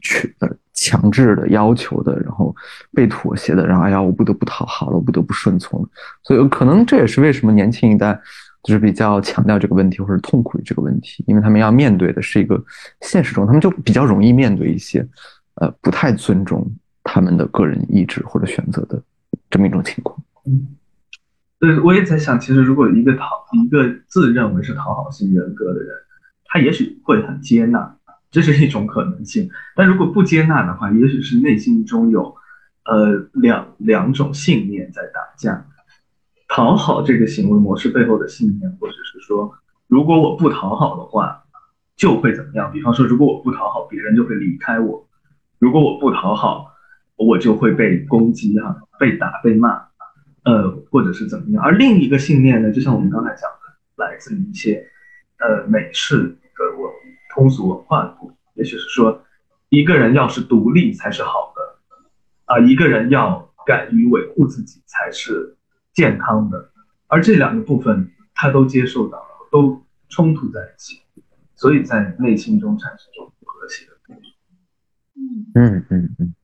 [0.00, 2.52] 去呃强制的要求的，然后
[2.92, 5.88] 被妥协的，然后哎呀，我不得不讨好了，我不得不顺从，
[6.24, 8.20] 所以可能这也是为什么年轻一代
[8.64, 12.60] 就是比较强调这个问题或者痛苦于这个问题，因为他们要面对的是一个
[13.02, 15.06] 现实中，他们就比较容易面对一些
[15.54, 16.68] 呃不太尊重
[17.04, 19.00] 他们的个人意志或者选择的
[19.48, 20.18] 这么一种情况。
[20.44, 20.76] 嗯，
[21.58, 25.94] 对，我也在想，其实如果一个讨一个自认为是讨好型人格的人，
[26.44, 27.96] 他也许会很接纳，
[28.30, 29.48] 这是一种可能性。
[29.76, 32.34] 但如果不接纳的话，也许是内心中有
[32.84, 35.66] 呃两两种信念在打架。
[36.48, 39.50] 讨好这个行为模式背后的信念，或者是说，
[39.86, 41.44] 如果我不讨好的话，
[41.96, 42.70] 就会怎么样？
[42.72, 45.06] 比方说，如果我不讨好，别人就会离开我；
[45.58, 46.66] 如果我不讨好，
[47.16, 49.91] 我就会被攻击哈，被打被骂。
[50.44, 51.62] 呃，或者是怎么样？
[51.62, 54.88] 而另一个信念呢，就像我们刚才讲的，来自于一些
[55.38, 56.92] 呃美式的文
[57.32, 58.18] 通俗文化，
[58.54, 59.22] 也许是说，
[59.68, 61.78] 一个人要是独立才是好的，
[62.46, 65.56] 啊，一个人要敢于维护自己才是
[65.92, 66.70] 健康的，
[67.06, 71.02] 而这两个部分他都接受到了，都冲突在一起，
[71.54, 74.28] 所以在内心中产生这种和谐的感觉。
[75.14, 76.34] 嗯嗯嗯嗯。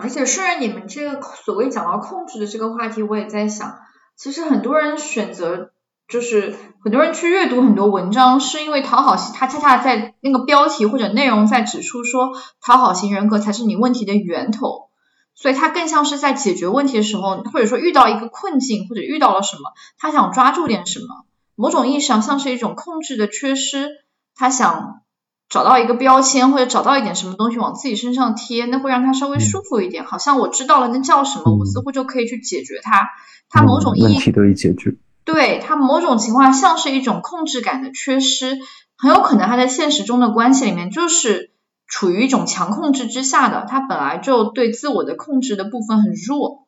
[0.00, 3.78] 而且顺着你们这个所谓讲到控制的这个话题，我也在想，
[4.16, 5.70] 其实很多人选择
[6.08, 14.90] 就是很多人去阅读很多文章，是因为讨好型，他恰恰在那个标题或者内容在指出说，讨好型人格才是你问题的源头，
[15.34, 23.88] 所以他更像是在解决问题的时候，或者说遇到一个困境或者遇到了什么，他想抓住点什么，某种意义上像是一种控制的缺失，
[24.34, 25.00] 他想。
[25.48, 33.08] 找到一个标签或者找到一点什么东西往自己身上贴，那会让他稍微舒服一点，好像我知道了那叫什么，我似乎就可以去解决它。
[33.48, 34.96] 它某种意义问题得以解决。
[35.24, 38.58] 对它某种情况像是一种控制感的缺失，
[38.98, 41.52] 很有可能他在现实中的关系里面就是
[41.86, 46.66] 处于一种强控制之下的，他本来就对自我的控制的部分很弱。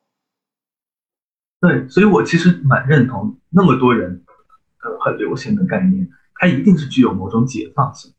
[1.59, 4.23] 对，所以我其实蛮认同那么多人
[4.83, 8.13] 呃很流行的概念，它一定是具有某种解放性。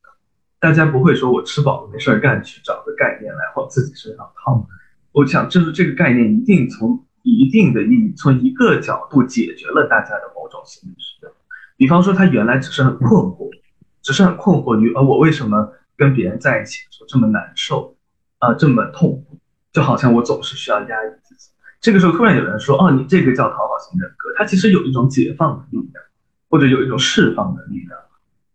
[0.61, 4.68] 大家不会说我吃饱了没事儿干去找个概念来往自己身上套。
[5.12, 11.33] 我想就是这个概念一定从一定的意义，从一个角度解决了大家的某种心理需要。
[11.77, 13.51] 比方说他原来只是很困惑，
[14.03, 17.96] 只是很困惑于，呃，我为什么跟别人在一起的时候这么难受，
[18.38, 19.38] 啊，这么痛苦，
[19.73, 21.51] 就好像我总是需要压抑自己。
[21.81, 26.05] 这个时候突然有人说，哦，你这个叫讨好型人格，它其实有一种解放的力量，
[26.51, 27.99] 或者有一种释放的力量，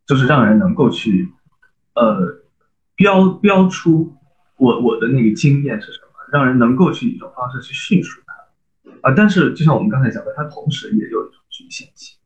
[0.05, 1.31] 就是让人能够去，
[1.95, 2.43] 呃，
[2.95, 4.15] 标标出
[4.57, 8.33] 我我的那个经验是什么，让人能够去以一种方式去叙述它，
[9.01, 12.17] 啊，但是就像我们刚才讲的，它同时也有一种局限性。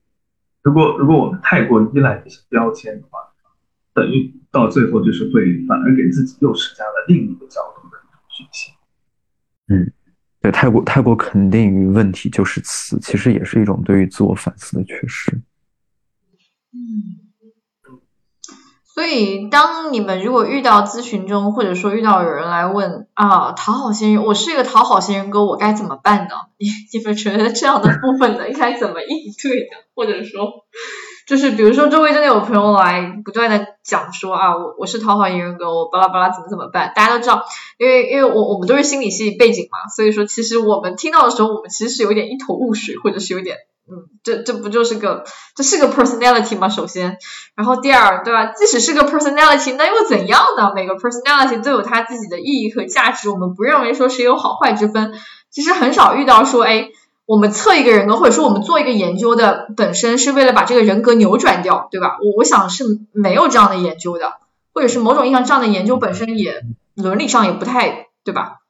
[0.62, 3.19] 如果如果我们太过依赖这些标签的话，
[3.93, 7.97] 等于到最后就是会反而给自己又施加了另一个角度的
[8.29, 8.73] 局限。
[9.67, 9.91] 嗯。
[10.41, 15.29] 对，太过太过肯定于问题就是词，其实也是一种对于自我反思的缺失。
[16.71, 17.29] 嗯，
[18.99, 26.35] 所以当你们如果遇到咨询中，或者说遇到有人来问啊，讨好型人，我是一个讨好型人格，我该怎么办呢？
[26.57, 29.67] 你 你们觉得这样的部分呢，应该怎么应对的？
[29.95, 30.65] 或者说？
[31.25, 36.91] 就是比如说，周围真的有朋友来不断的讲说啊，我我是讨好型人格，我巴拉巴拉怎么怎么办？
[36.93, 37.45] 大家都知道，
[37.77, 43.55] 因为因为我我们都是心理系背景嘛，所以说其实我们听到的时候，我们其实是有点一头雾水，或者是有点，
[44.23, 46.69] 这这不就是个这是个 personality 吗？
[46.69, 47.17] 首先，
[47.55, 48.47] 然后第二，对吧？
[48.47, 50.71] 即使是个 personality，那又怎样呢？
[50.75, 55.13] 每个 personality 都有它自己的意义和价值，我们不认为说谁有好坏之分。
[55.49, 56.89] 其实很少遇到说，哎。
[57.32, 62.17] 我们测一个人格，或者说我们做一个研究的本身是为了把这个人格扭转掉，对吧？
[62.23, 64.34] 我我想是没有这样的研究的，
[64.73, 66.63] 或者是某种意义上这样的研究本身也
[66.95, 68.62] 伦理上也不太，对吧？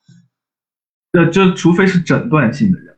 [1.14, 2.89] 那就除非是诊断性的人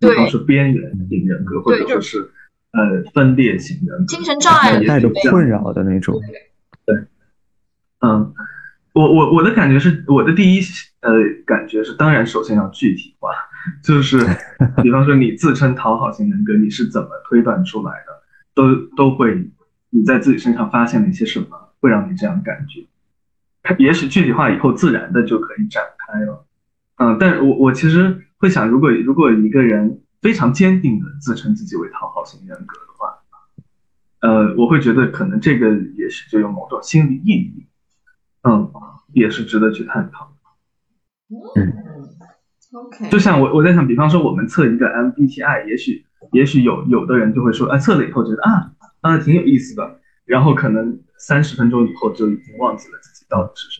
[0.00, 2.30] 格，比方说边缘型人格，或者说是
[2.72, 6.20] 呃分裂型人格，精神障碍带着困扰的那种。
[6.86, 6.96] 对，
[8.00, 8.32] 嗯，
[8.94, 10.60] 我我我的感觉是，我的第一
[11.00, 11.12] 呃
[11.44, 13.30] 感觉是，当然首先要具体化。
[13.84, 14.18] 就是，
[14.82, 18.22] 比方说你自称讨好型人格，你是怎么推断出来的？
[18.54, 19.50] 都都会
[19.90, 21.46] 你在自己身上发现了一些什么，
[21.78, 22.86] 会让你这样感觉？
[23.76, 26.46] 也许具体化以后，自然的就可以展开了。
[26.96, 33.22] 嗯，但是我我其实会想，如果如果一个人非常坚定的自称自己为讨好型人格的话，
[34.20, 37.66] 呃，我会觉得可能这个也许就有某种心理意义。
[38.42, 38.72] 嗯，
[39.12, 40.34] 也是值得去探讨。
[41.54, 41.72] 嗯。
[43.10, 48.72] 就像我我在想，比方说我们测一个 MBTI，也许也许有有的人就会说，啊，测了以后觉得啊
[49.02, 53.79] 啊挺有意思的，然后可能三十分钟以后就已经忘记了自己到底是什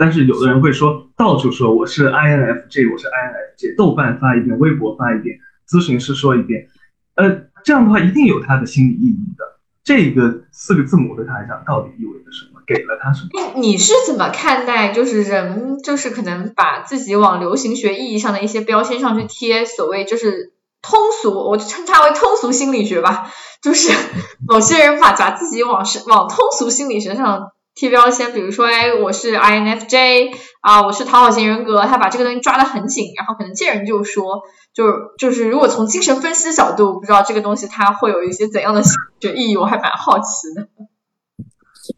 [0.00, 5.36] 但是有的人会说，到处说我是 INFJ，我是 INFJ，豆瓣发一遍，微博发一遍，
[5.68, 6.68] 咨询师说一遍，
[7.16, 9.44] 呃，这样的话一定有它的心理意义的。
[9.84, 12.62] 这个四个字母对他来讲到底意味着什么？
[12.66, 13.60] 给了他什么？
[13.60, 23.30] 你是怎么看待，就是人，就是可能把自己往流行学意义上的一些标签上去贴，所谓就是通俗，我就称它为通俗心理学吧。
[23.60, 23.92] 就是
[24.48, 34.42] 某些人把把自己往是往通俗心理学上贴标签，比如说，哎，我是 INFJ 啊，我是讨好型人格，他把这个东西抓得很紧，然后可能见人就说，
[34.74, 38.82] 就是就是如果从精神分析角度，不知道这个东西它会有一些怎样的
[39.18, 40.68] 就意义，我还蛮好奇的。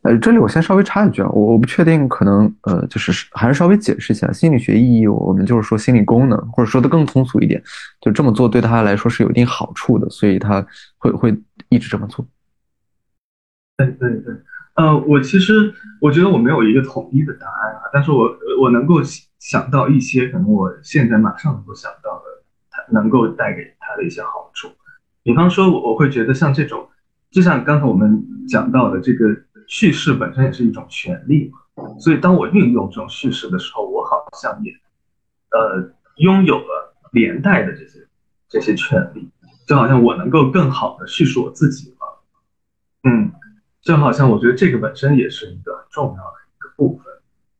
[0.02, 5.06] 呃，这里我先稍微插一句啊，我我不确定，可能呃，就是还是稍微解释一下心理学意义。
[5.06, 7.62] 我们就是说心理功能，或者说的更通俗一点，
[8.00, 10.64] 就这么做对他来说是有一定好处的，所以他
[10.96, 11.36] 会会
[11.68, 12.24] 一直这么做。
[13.76, 14.34] 对对对，
[14.74, 18.28] 呃，我其实我觉得我没有一个统一的答案啊，但是我
[18.60, 19.00] 我能够
[19.38, 22.24] 想到一些可能我现在马上能够想到的，
[22.70, 24.68] 它能够带给他的一些好处。
[25.22, 26.88] 比方说，我我会觉得像这种，
[27.30, 29.26] 就像刚才我们讲到的这个。
[29.68, 34.70] 叙事本身也是一种权利嘛，所以当我运用这种叙事的时候，我好像也，
[35.52, 38.06] 呃，拥有了连带的这些
[38.48, 39.30] 这些权利，
[39.66, 42.22] 就好像我能够更好的叙述我自己了，
[43.04, 43.31] 嗯，
[43.82, 47.12] 就好像我觉得这个本身也是一个很重要的一个部分，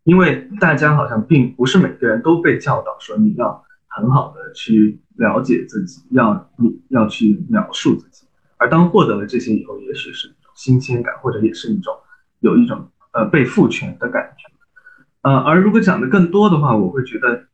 [0.04, 11.94] 因为大家好像并不是每个人都被教导说你要很好的去了解自己，要你要去描述自己，而当获得了这些以后，也许是一种新鲜感，或者也是一种。
[12.42, 14.50] 有一种呃被赋权的感觉，
[15.20, 17.44] 呃，而如果讲的更多的话，我会觉得，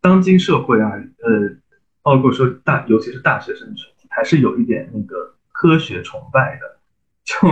[0.00, 1.54] 当今社会啊，呃，
[2.00, 6.78] 包括说大，尤其是大学生群体，还是有一点那个科学崇拜的。
[7.24, 7.48] 就，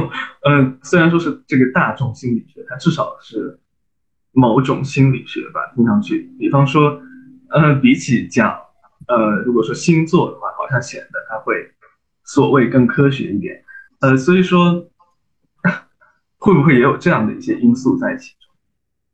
[0.49, 3.59] 嗯，虽然说是这个大众心理学，它至少是
[4.33, 7.01] 某种心理学吧，听上去，比方说，
[7.51, 8.57] 呃，比起讲，
[9.07, 11.55] 呃，如果说星座的话，好像显得它会
[12.25, 13.64] 所谓更科学一点，
[14.01, 14.87] 呃，所以说。
[16.43, 18.51] 会不会也有这样的一些因素在其中？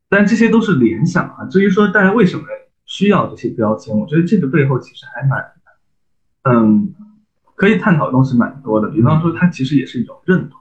[0.08, 1.44] 但这些都是联想啊。
[1.50, 2.44] 至于说大家为什么
[2.84, 5.44] 需要这些标签，我觉得这个背后其实还蛮，
[6.42, 6.94] 嗯，
[7.56, 8.88] 可以探讨的东西蛮多的。
[8.90, 10.60] 比方说，它其实也是一种认同。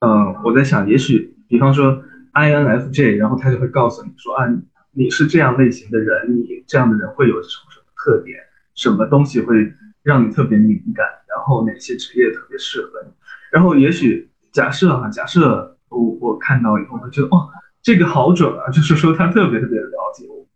[0.00, 2.02] 嗯，我在想，也许比方说
[2.32, 4.46] INFJ，然后他就会告诉你说，啊，
[4.92, 8.38] 你是这样类型的人，你这样的人会有什么什么特点，
[8.74, 13.12] 什么东西会让你特别敏感，然后哪些职业特别适合你。
[13.52, 17.50] 然后也许假设啊，假设我我看到以后，我觉得哦，
[17.82, 20.46] 这个好准啊，就是说他特别特别的了解我，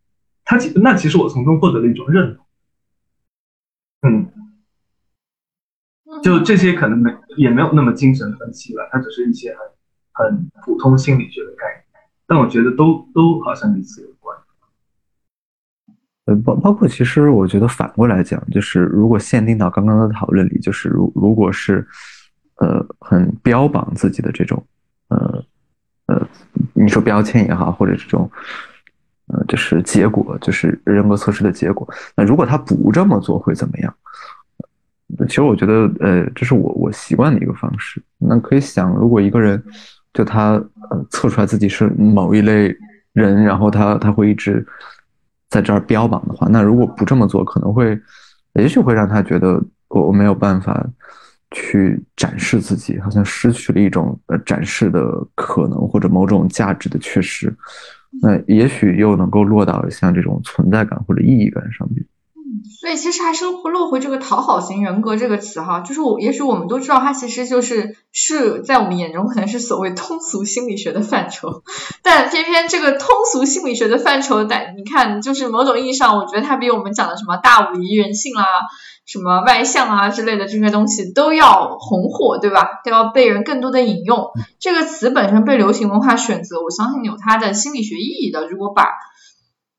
[0.43, 2.47] 他其那其实我从中获得了一种认同，
[4.09, 4.31] 嗯。
[6.25, 9.55] 就这些可能没也没有那么精神分析了，它只是一些
[10.13, 14.35] 很很普通心理学的概念，但我觉得都都好像与此有关。
[16.25, 21.87] 呃，包包括其实我觉得反过来讲，就是如果限定到刚刚的讨论里，就是如如果是
[22.57, 24.67] 呃很标榜自己的这种
[25.09, 25.45] 呃
[26.07, 26.27] 呃
[26.73, 28.31] 你说标签也好，或者这种
[29.27, 33.95] 呃就是结果，就是人格测试的结果，那如果他不这么做会怎么样？
[35.29, 38.03] 其实我觉得，呃，这是我我习惯的一个方式。
[38.19, 39.63] 那可以想，如果一个人
[40.13, 40.53] 就他
[40.91, 42.75] 呃测出来自己是某一类
[43.13, 44.67] 人，然后他他会一直
[45.49, 47.99] 在这儿标榜的话，那如果不这么做，可能会
[48.55, 50.85] 也许会让他觉得我我没有办法
[51.53, 55.03] 去展示自己，好像失去了一种呃展示的
[55.35, 57.55] 可能或者某种价值的缺失。
[58.23, 62.05] 那也许又能够落到像这种存在感或者意义感上面。
[62.81, 71.63] 所以其实还是会落回这个讨好型人格这个词哈，就是我也许我们都知道它其实就是是在我们眼中可能是所谓通俗心理学的范畴，
[72.03, 78.45] 但偏偏这个通俗心理学的范畴，但你看就是某种意义上，我觉得它比我们讲的什么大五疑人性啦、
[79.05, 82.81] 什么外向啊之类的这些东西都要红火，对吧？
[82.83, 84.31] 都要被人更多的引用。
[84.59, 88.49] 这个词本身被流行文化选择，我相信有它的心理学意义的。
[88.49, 88.89] 如果把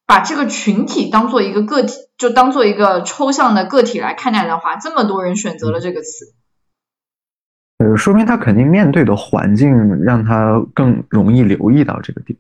[0.06, 6.34] 把这个群体当做一个个体，就当做一个抽象的个体来看待的话，这么多人选择了这个词，
[7.80, 12.38] 呃，说明他肯定面对的环境让他更容易留意到这个点。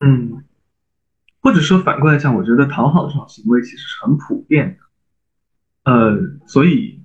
[0.00, 0.44] 嗯，
[1.40, 4.78] 或者说反过来讲，我觉得讨好这种行为其实是很普遍
[5.84, 6.16] 的，呃，
[6.46, 7.00] 所以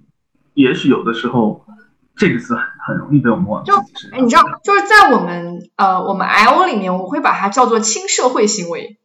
[0.54, 1.66] 也许有的时候。
[2.14, 2.54] 这个词
[2.86, 3.72] 很很容易被我们忘记。
[3.72, 3.78] 就
[4.12, 9.00] 哎，你知道，就是在我们呃我们 I O 里面，我会把它叫做亲社会行为，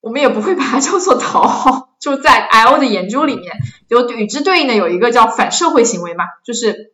[0.00, 1.88] 我们也不会把它叫做讨好。
[1.98, 3.56] 就在 I O 的研究里面，
[3.88, 6.92] 有与之对应的有一个叫反社会行为嘛，就是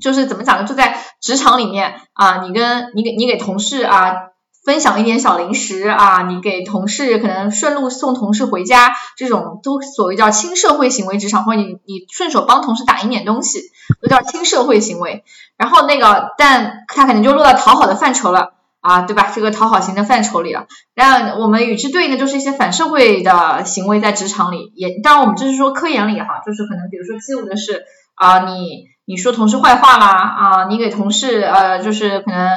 [0.00, 0.64] 就是怎么讲呢？
[0.64, 4.29] 就在职场里面啊，你跟你给你给同事啊。
[4.62, 13.60] 分享一点小零食啊，你给同事可能顺路送同事回家，这种都所谓叫轻社会行为职场，或者你你顺手帮同事打印点东西，
[14.02, 15.24] 都叫轻社会行为。
[15.56, 19.32] 然后那个，但他可能就落到讨好的范畴了啊，对吧？
[19.34, 20.66] 这个讨好型的范畴里了。
[20.94, 27.84] 然后我们与之对应的就是一些反社会的行为，在职场里也，当然我们就是说科研里哈，就是可能比如说记录的是
[28.14, 32.50] 啊，你你说同事坏话啦啊，你给同事呃，就是可能。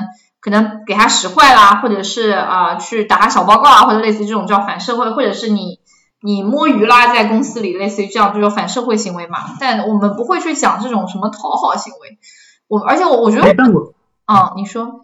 [0.44, 5.80] 可能给他使坏啦，或者是啊去打小报告啊，或者类似于这种叫反社会，或者是你
[6.22, 9.38] 你摸鱼啦，在公司里类似于这样这种反社会行为嘛。
[9.62, 12.20] 但我们不会去讲这种什么讨好行为。
[12.68, 13.94] 我而且我我觉得，但我
[14.26, 15.00] 啊，你说，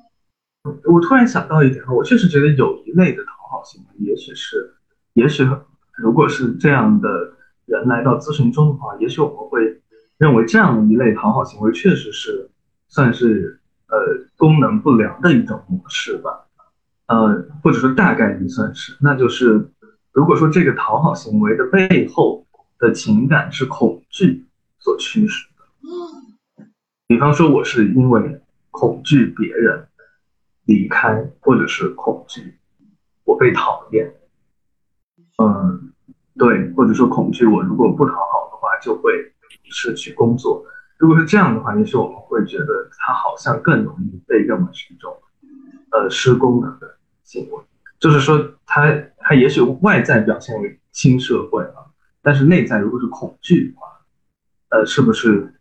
[0.92, 4.76] 我突然想到一点，我确实觉得有一类的讨好行为，也许是，
[5.14, 5.48] 也许
[5.96, 7.08] 如果是这样的
[7.66, 9.82] 人来到咨询中的话，也许我们会
[10.18, 12.52] 认为这样一类讨好行为确实是
[12.90, 13.59] 算是。
[13.90, 13.98] 呃，
[14.38, 16.46] 功能不良的一种模式吧，
[17.08, 19.68] 呃，或者说大概率算是，那就是
[20.12, 22.46] 如果说这个讨好行为的背后
[22.78, 24.46] 的情感是恐惧
[24.78, 26.66] 所驱使的，
[27.08, 29.88] 比方说我是因为恐惧别人
[30.66, 32.60] 离开，或者是恐惧
[33.24, 34.14] 我被讨厌，
[35.42, 35.92] 嗯，
[36.38, 39.34] 对，或者说恐惧我如果不讨好的话就会
[39.64, 40.64] 失去工作。
[41.00, 42.66] 如果是这样的话，也许我们会觉得
[43.00, 45.12] 他好像更容易被认为是一种，
[45.91, 47.58] 呃，失功能的行为。
[48.00, 51.88] 就是说，他他也许外在表现为亲社会啊，
[52.22, 53.88] 但是内在如果是恐惧的话，
[54.70, 55.52] 呃，是不是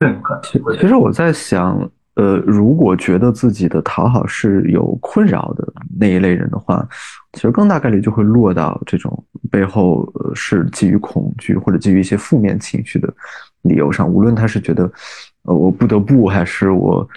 [0.00, 0.76] 更可能？
[0.80, 1.88] 其实我在想。
[2.16, 5.70] 呃，如果觉得自己的讨好是有困扰的
[6.00, 6.82] 那一类人的话，
[7.34, 13.14] 其实更大概率就会落到这种背后是基于恐惧或者基于一些负面情绪的
[13.62, 14.08] 理由上。
[14.08, 14.90] 无论他是觉得，
[15.42, 17.08] 呃，我不得不，还是我，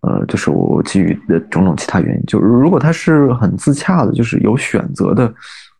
[0.00, 2.26] 呃，就是我基于的种种其他原因。
[2.26, 5.32] 就如果他是很自洽的，就是有选择的，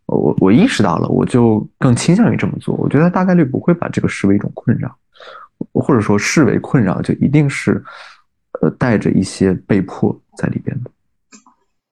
[0.07, 2.75] 我我意识到了，我就更倾向于这么做。
[2.77, 4.95] 我觉得他大概率不会把这个视为一种困扰，
[5.73, 7.83] 或者说视为困扰，就一定是。
[8.63, 10.91] 呃，带着一些被迫在里边的。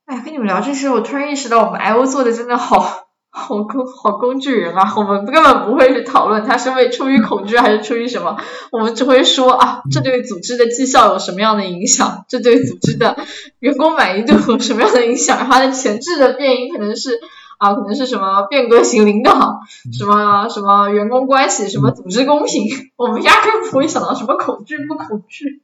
[0.07, 3.04] 哎，跟你们聊这事，我突然意识到我们 I O 做的真的好
[3.37, 4.95] 好工好工具人啊！
[4.97, 8.37] 我们根本不会去讨论他是为出于恐惧还是出于什么，
[8.71, 12.25] 我们只会说啊，这对组织的绩效有什么样的影响？
[12.29, 13.17] 这对组织的
[13.59, 15.47] 员工满意度有什么样的影响？
[15.51, 17.21] 它的前置的变因可能是
[17.59, 19.61] 啊，可能是什么变革型领导，
[19.93, 25.61] 什么什么员工关系，什么组织公平，我们压根不会想到什么恐惧不恐惧。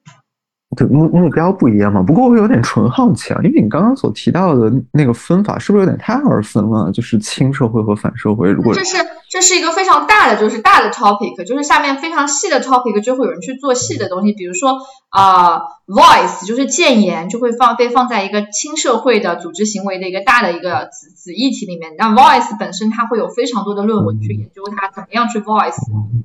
[0.76, 6.92] 对目目标不一样嘛，不过我有点纯好奇啊，因为你刚刚所提到的那个分法是不是有点太二分了？
[6.92, 8.96] 就是亲社会和反社会，如果这是
[9.28, 25.74] 这是一个非常大的，就是大的 topic，就是下面非常细的 topic 就会有人去做细的东西，比如说啊，voice 就是谏言就会放被放在一个亲社会的组织行为的一个大的一个子子议题里面，那 voice 本身它会有非常多的论文去研究它怎么样去 voice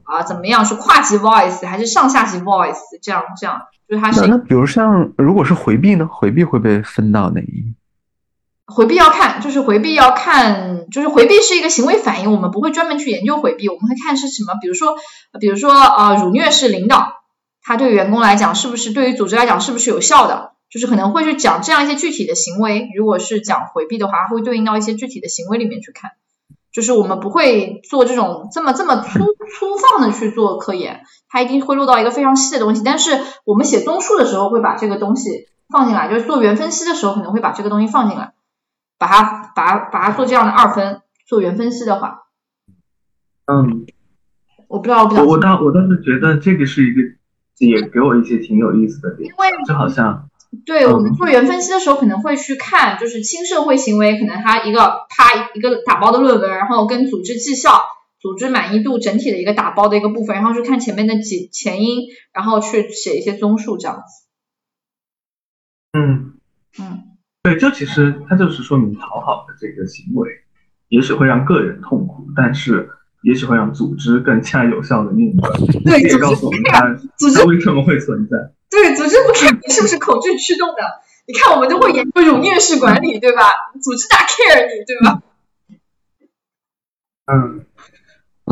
[0.04, 3.62] 啊，怎么样是跨级 voice 还是上下级 voice 这样这样。
[3.88, 6.08] 就是它是那比如像如果是回避呢？
[6.12, 7.76] 回避会被分到哪一？
[8.68, 14.56] 回避要看，就是回避要看，就是回避是一个行为反应，我们不会专门去研究回避，我们会看是什么。
[14.60, 14.96] 比如说，
[15.40, 17.14] 比如说呃，辱虐式领导，
[17.66, 20.54] 他对员工来讲是不是对于组织来讲是不是有效的？
[20.70, 22.90] 就是可能会去讲这样一些具体的行为。
[22.96, 26.12] 如果是讲回避的话，会对应到一些具体的行为里面去看。
[26.72, 32.84] 就是我们不会做这种这么这么粗粗放的去做科研，它一定会落到一个非常细的东西。
[32.84, 38.34] 但是我们写综述的时候会把这个东西放进来，就是做原分析的时候可能会把这个东西放进来，
[39.00, 41.02] 把它把它把它做这样的二分。
[41.28, 42.28] 做原分析的话，
[43.46, 43.88] 嗯，
[44.68, 45.26] 我不知道，我不知道。
[45.26, 47.02] 我倒我倒是觉得这个是一个
[47.58, 50.30] 也给我一些挺有意思的点，因为就好像。
[50.66, 57.82] 对我们做原分析的时候，可能会去看，就是亲社会行为，可能它一个他一个打包的论文，然后跟组织绩效、
[58.22, 64.28] 组织满意度整体的一个打包的一个部分，然后去看前面的几前因，然后去写一些综述这样子。
[65.92, 66.36] 嗯
[66.80, 67.04] 嗯，
[67.44, 70.30] 对，这其实它就是说明讨好的这个行为，
[70.88, 72.92] 也许会让个人痛苦，但是
[73.26, 75.52] 也许会让组织更加有效的运转。
[75.84, 76.82] 对，也告诉我们它
[77.36, 78.54] 它为什么会存在。
[78.70, 83.42] 对，组织不看你是不是恐惧驱动的，你看我们都会研究辱虐式管理，对吧？
[83.82, 85.24] 组织哪 care 你，对吧？
[87.26, 87.66] 嗯，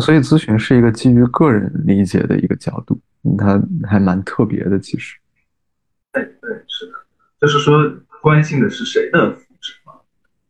[0.02, 3.00] 所以咨询是一个基于个人理解的一个角度，
[3.38, 5.18] 它还蛮特别的，其实。
[6.12, 6.94] 对对，是的，
[7.40, 7.78] 就是说
[8.24, 9.94] 关心的是谁的福祉吗？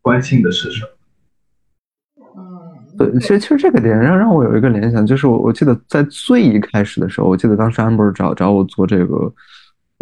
[0.01, 0.92] 关心的是什么？
[3.19, 9.33] 其实其实这个点让让我有一个联想，就是我我记得在最一开始的时候，我记得当时 amber 找找我做这个。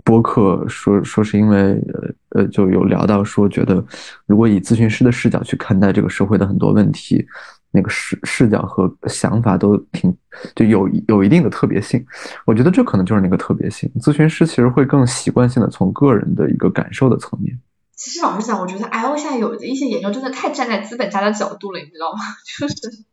[0.03, 3.85] 播客说说是因为呃呃就有聊到说觉得
[4.25, 7.23] 如果以咨询师的视角去看待这个社会的很多问题，
[7.69, 10.11] 那个视视角和想法都挺
[10.55, 12.03] 就有有一定的特别性。
[12.47, 13.87] 我觉得这可能就是那个特别性。
[13.99, 17.55] 咨询师其实会更习惯性的从个人的一个感受的层面。
[18.03, 22.19] 其实老实讲，我觉得 I O 现在有的一些研究真的太站在资本家的角度了，你知道吗？
[22.59, 23.05] 就是。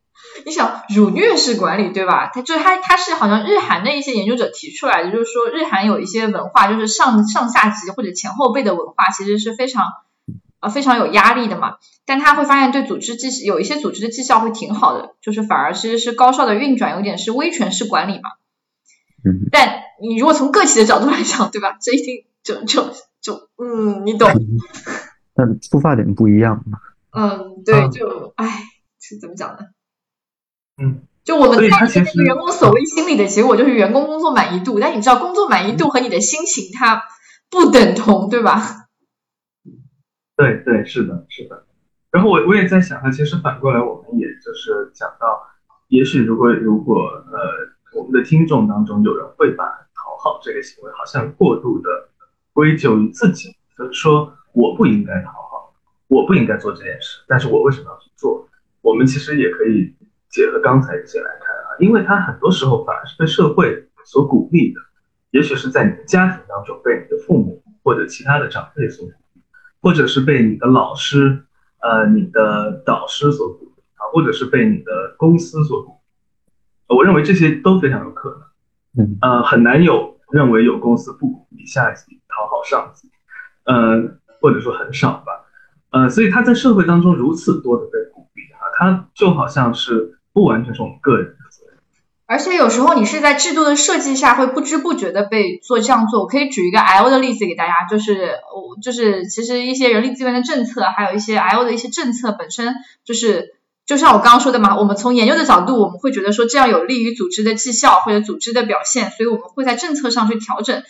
[0.45, 2.29] 你想辱虐式管理对吧？
[2.33, 9.85] 它就是它它是好像日韩的一些研究者提出来的，就是说日韩有一些文化，就是上上下级或者前后辈的文化，其实是非常
[10.59, 11.77] 呃非常有压力的嘛。
[12.05, 18.29] 但他会发现对组织绩有一些组织的绩效会挺好的，就是反而其实是高效的运转，有点是威权式管理嘛。
[19.23, 19.47] 嗯。
[19.51, 21.77] 但你如果从个体的角度来讲，对吧？
[21.81, 24.29] 这一定就就就嗯，你懂。
[25.33, 26.79] 但出发点不一样嘛。
[27.11, 28.63] 嗯，对，就唉，
[28.99, 29.59] 是怎么讲呢？
[30.81, 37.03] 嗯，就我们在那个员工所谓心理的结果就是员工工作满意度，但你知道工作满意度和你的心情它
[37.49, 38.87] 不等同，对吧？
[40.35, 41.65] 对对，是的，是的。
[42.11, 45.47] 然后我我也在想，啊其实反过来，我们也就是讲到，
[45.87, 52.08] 也许如果如果呃，我们的听众当中有人会把讨好这个行为好像过度的
[52.53, 55.73] 归咎于自己，就是说我不应该讨好，
[56.07, 58.47] 我不应该做这件事，但是我为什么要去做？
[58.81, 59.95] 我们其实也可以。
[60.31, 64.79] 结合刚才一些来看啊，因为他很多时候反而是被社会所鼓励的，
[65.31, 69.41] 也许是在你的家庭当中被你的父母或者其他的长辈所鼓励，
[69.81, 71.43] 或者是被你的老师、
[71.79, 75.99] 呃你的导师所鼓励啊，或者是被你的公司所鼓
[76.87, 76.95] 励。
[76.95, 78.29] 我认为这些都非常有可
[78.95, 83.09] 能，嗯，呃，很难有认为有公司不鼓励下级讨好上级，
[83.65, 85.45] 呃，或者说很少吧，
[85.91, 90.15] 呃，所以他在社会当中如此多的被鼓励啊，他就好像是。
[90.31, 91.79] 不完全是我们个人的责任，
[92.27, 96.21] 而且有时候你是在制度的设计下会不知不觉的被做这样做。
[96.21, 103.55] 我可以举一个 I O 的例子给大家，就是我就是其实一些人力资源的政策，还有一些 I O 的一些政策本身就是
[103.87, 110.83] 就像我刚刚说的嘛，我们从研究的角度，我们会觉得说这样有利于组织的绩效或者组织的表现，所以我们会在政策上去调整。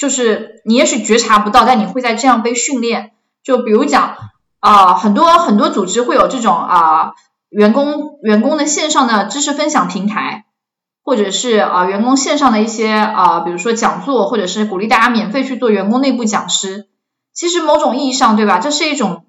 [0.00, 3.12] 就是你也许觉察不到，但你会在这样被训练。
[3.44, 4.16] 就比如讲
[4.58, 7.12] 啊，很多很多组织会有这种啊。
[7.50, 10.44] 员工员工的线上的知识分享平台，
[11.02, 16.86] 或者是啊员工线上的一些啊，比如说讲座，或者是鼓励大家免费去做员工内部讲师。
[17.34, 18.60] 其实某种意义上，对吧？
[18.60, 19.24] 这是一种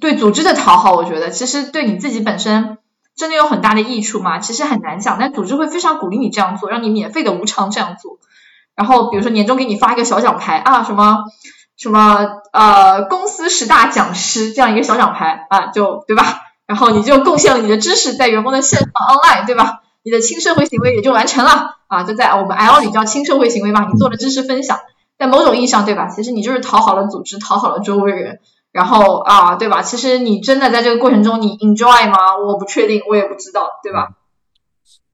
[0.00, 2.78] 对组织的讨好，我觉得其实对你自己本身
[3.14, 4.38] 真的有很大的益处吗？
[4.38, 8.18] 其实很难讲，但组织会非常鼓励你这样做，让你免费的无偿这样做。
[8.78, 11.24] 然后比如说年终给你发一个小奖牌啊，什么
[11.76, 16.22] 什么呃公司十大讲师这样一个小奖牌啊，就对吧？
[16.64, 19.80] 然后你就贡献了你的知识在员工的线上 online，对吧？
[20.04, 24.78] 你的轻社会行为也就完成了啊，就在我们 L 里叫轻社会行为嘛，你做了知识分享。
[25.18, 26.06] 在某种意义上，对吧？
[26.06, 28.38] 其实你就是讨好了组织，讨好了周围人，
[28.70, 29.82] 然后啊，对吧？
[29.82, 32.36] 其实你真的在这个过程中，你 enjoy 吗？
[32.46, 34.10] 我不确定，我也不知道，对吧？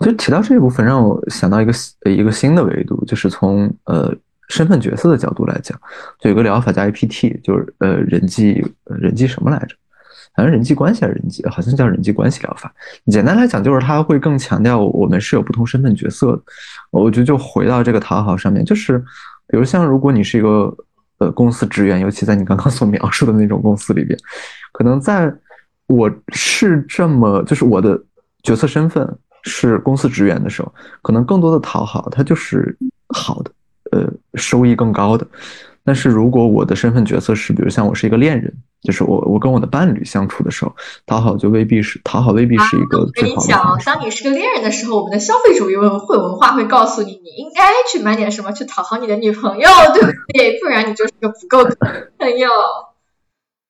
[0.04, 1.72] 就提到这一部分，让我想到一个
[2.10, 4.14] 一个新的维度，就是从呃
[4.48, 5.78] 身份角色的角度来讲，
[6.20, 9.74] 就有个疗法叫 APT，就是呃人际人际什么来着？
[10.36, 12.72] 好像人际关系还是人际，好像叫人际关系疗法。
[13.06, 16.42] 简单来讲，就是它会更强调我们是有不同身份角色的。
[16.90, 19.02] 我觉得就回到这个讨好上面，就是。
[19.46, 20.74] 比如像如果你是一个
[21.18, 24.18] 呃公司职员，尤其在你刚刚所描述的那种公司里边，
[24.72, 25.30] 可能在
[25.86, 28.02] 我是这么就是我的
[28.42, 29.06] 角色身份
[29.44, 32.76] 是公司职员的时候，可能更多的讨好它就是
[33.08, 33.50] 好的，
[33.92, 35.26] 呃，收益更高的。
[35.86, 40.74] 但是如果我的身份角色是，比如像我是一个恋人，就是我我跟我的伴侣相处的时候，
[41.04, 43.34] 讨好就未必是讨好，未必是一个最好的。
[43.34, 50.58] 我跟你讲，当你是个恋人的时候，我们的消费主义文会文化会告诉你，你应该去买点什么去讨好你的女朋友，对不对？
[50.58, 51.76] 不然你就是个不够的
[52.18, 52.48] 朋友。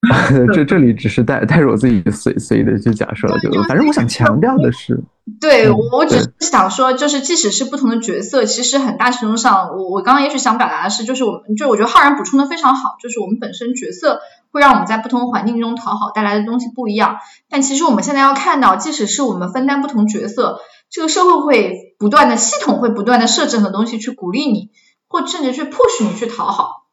[0.52, 5.02] 这 这里只是带带着我自己随随意的去假设了，就反正我想强调的是，
[5.40, 24.70] 对我只是想说，就是即使是不同的角色，其实很大程度上，我我刚刚也许想表达的是，就是我们就我觉得浩然补充的非常好，就是我们本身角色会让我们在不同环境中讨好带来的东西不一样，但其实我们现在要看到，即使是我们分担不同角色，这个社会会不断的系统会不断的设置很多东西去鼓励你，
[25.08, 26.83] 或甚至去 push 你去讨好。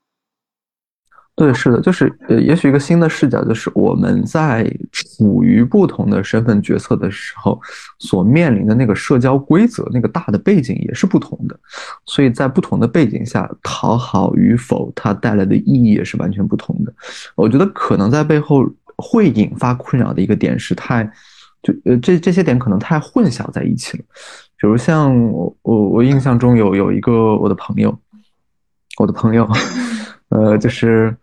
[1.41, 7.59] 对，是的，就是呃，也许一个新的视角，就是我们在处于不同的身份角色的时候，
[7.97, 11.59] 所面临的那个社交规则，那个大的背景也是不同的，
[12.05, 16.93] 所以在不同的背景下，讨好与否，它带来的意义也是完全不同的。
[17.33, 18.63] 我觉得可能在背后
[18.95, 21.03] 会引发困扰的一个点是太，
[21.63, 24.03] 就呃，这这些点可能太混淆在一起了。
[24.59, 27.97] 比如像我我我印象中有有一个我的朋友，
[28.99, 29.49] 我的朋友，
[30.29, 31.17] 呃，就是。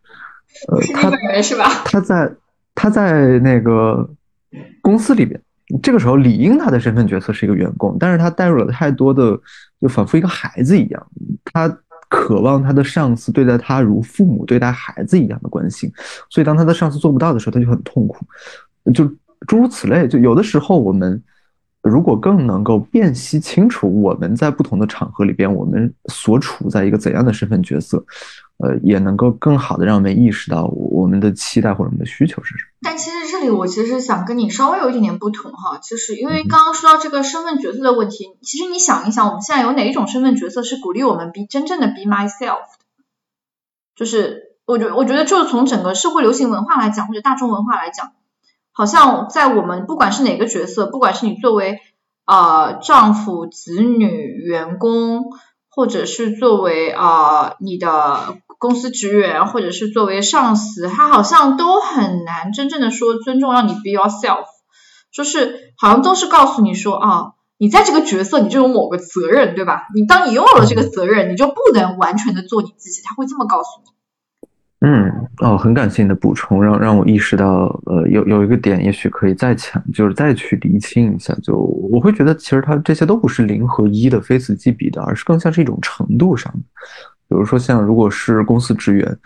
[0.66, 1.11] 呃，他
[1.84, 2.32] 他在
[2.74, 4.09] 他在那个
[4.80, 5.40] 公司里边，
[5.82, 9.38] 这个时候理应他的身份角色是一个员工，但是他带入了太多的，
[9.80, 11.06] 就仿佛一个孩子一样，
[11.44, 11.68] 他
[12.09, 15.92] 渴望他的上司对待他如父母对待孩子一样的关心，
[16.30, 18.24] 所以当他的上司做不到的时候，他就很痛苦，
[18.94, 19.04] 就
[19.46, 20.09] 诸如此类。
[20.09, 21.22] 就有的时候我们
[21.82, 28.02] 如果更能够辨析清楚我们在不同的场合里边，我们所处在一个怎样的身份角色。
[28.59, 32.70] 呃，也能够更好的让我们意识到我们的期待或者我们的需求是什么。
[32.82, 42.78] 但其实这里我其实想跟你稍微有一点点不同哈，就是因为刚刚说到这个身份角色的问题，其实你想一想，我们现在有哪一种身份角色是鼓励我们 be 真正的 be myself 的？
[43.94, 48.11] 就是我觉我觉得就是从整个社会流行文化来讲，或者大众文化来讲，
[48.72, 51.78] 好像在我们不管是哪个角色，不管是你作为
[52.26, 55.26] 呃丈夫、子女、员工，
[55.70, 58.38] 或者是作为啊你的。
[58.59, 64.44] 公司职员或者是作为上司，他好像都很难真正的说尊重，让你 be yourself，
[65.12, 69.86] 就是好像都是告诉你说啊，你在这个角色你就有某个责任，对吧？
[69.94, 73.92] 你当你拥有了这个责任，你就不能完全的做你自己，他会这么告诉你。
[74.80, 81.34] 嗯，哦，很感谢你的补充，让让我意识到，呃，有有一个点，也许可以再强，就是再去厘清一下。
[81.42, 86.61] 就我会觉得，其实它这些都不是零和一的非此即彼的，而是更像是一种程度上的。
[87.29, 89.18] 比如说，像如果是公司职员，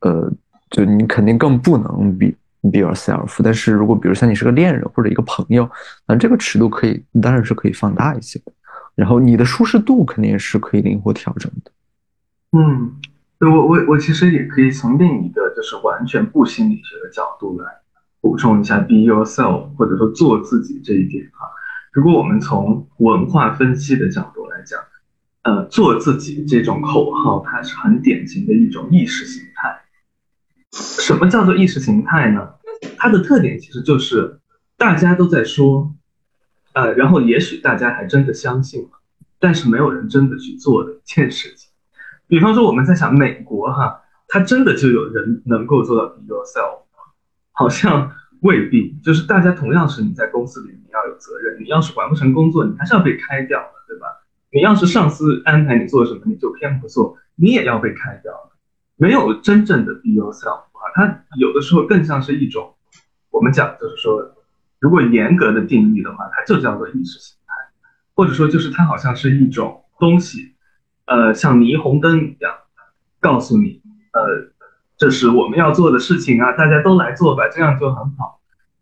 [0.00, 0.30] 呃，
[0.70, 2.26] 就你肯定更不能 be
[2.60, 3.40] be yourself。
[3.42, 5.66] 但是如果比如像你是个恋人或者一个朋友，
[6.06, 8.52] 那这个尺度可以当然是可以放大一些的。
[8.94, 11.70] 然后你的舒适度肯定也是可以灵活调整的。
[12.52, 12.92] 嗯，
[13.40, 17.66] 我我我其实也可以从另一个就是完全不心理学的角度来
[18.20, 21.48] 补充一下 be yourself 或者说做自己这一点哈。
[21.92, 24.78] 如果我们从文化分析的角度来讲。
[25.48, 29.80] 呃，做自己这种口号，它是很典型的一种意识形态。
[30.72, 32.50] 什么叫做意识形态呢？
[32.98, 34.40] 它的特点其实就是
[34.76, 35.94] 大家都在说，
[36.74, 38.90] 呃，然后也许大家还真的相信了，
[39.40, 41.70] 但是没有人真的去做的一件事情。
[42.26, 47.08] 比方说，我们在想美国哈，它真的就有人能够做到 be yourself，吗
[47.52, 54.08] 好像未必，就是大家同样是你在公司里你要有责任，你要是完不成工作，你还是要被开掉的，对吧？
[54.50, 58.32] 你要是上司安排你做什么，你就偏不做，你也要被开掉。
[58.96, 62.74] 没有真正的 be yourself 啊，它有的时候更像是一种，
[63.30, 64.34] 我们讲就是说，
[64.80, 67.54] 如果严格的定义的话，它就叫做意识形态，
[68.14, 70.54] 或者说就是它好像是一种东西，
[71.06, 72.54] 呃，像霓虹灯一样，
[73.20, 73.82] 告诉你，
[74.12, 74.52] 呃。
[75.00, 76.50] 这是我们要做的事情啊！
[76.56, 78.40] 大家都来做吧，这样就很好。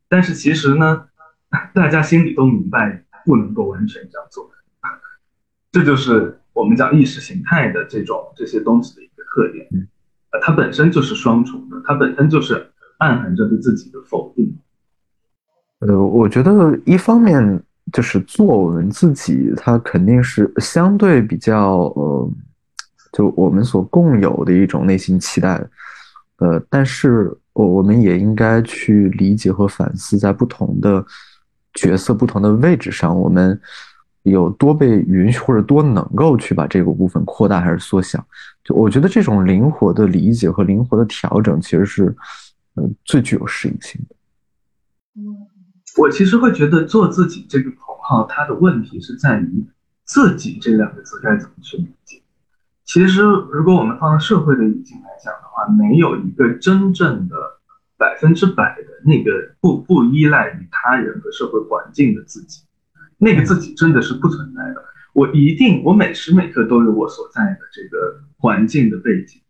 [0.09, 1.09] 但是其实呢，
[1.77, 4.51] 大家心里都明白，不能够完全这样做。
[5.77, 9.68] 这就是我们讲意识形态的这种这些东西的一个特点。
[10.33, 12.66] 呃，它本身就是双重的，它本身就是
[12.97, 14.57] 暗含着对自己的否定。
[15.81, 17.62] 呃，我觉得一方面
[17.93, 22.31] 就是做我们自己，它肯定是相对比较呃，
[23.12, 25.62] 就我们所共有的一种内心期待。
[26.39, 31.05] 呃，但是我我们也应该去理解和反思，在不同的
[31.74, 33.61] 角色、不同的位置上，我们
[34.31, 38.24] 有多被允许，或者多能够去把这个部分扩大还是缩小。
[38.64, 42.14] 就我觉得这种灵活的理解和灵活的调整，其实是
[42.74, 44.16] 嗯最具有适应性的。
[45.97, 49.64] 我其实会觉得做自己这个口号，它的问题是在于
[50.05, 52.20] “自己”这两个字该怎么去理解。
[52.85, 57.35] 其实，如果我们放到社会的语境来讲的话，没有一个真正的
[57.97, 62.62] 百分之百的那个不不依赖于他人和社会环境的自己，
[63.19, 64.85] 那个自己真的是不存在的。
[65.12, 69.41] 我一定，我每时每刻都有我所在的这个环境的背景，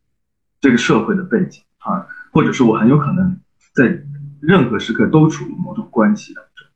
[0.61, 3.41] 这个社会的背景啊，或者是我很有可能
[3.75, 4.01] 在
[4.41, 6.67] 任何时刻都处于某种关系当中，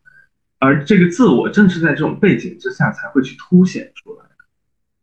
[0.59, 4.25] 而这个自我正是在这种背景之下才会去凸显出来。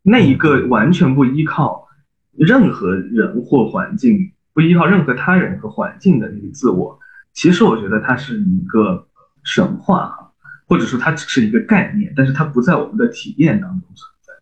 [0.02, 1.88] 那一个完全不依靠
[2.32, 6.98] 任何人或环境，不依靠任何他人和环境的那个自我，
[7.32, 9.08] 其实我觉得它是一个
[9.44, 10.27] 神话哈，
[10.68, 14.32] 或者说它只是一个概念，但是它不在我们的体验当中存在。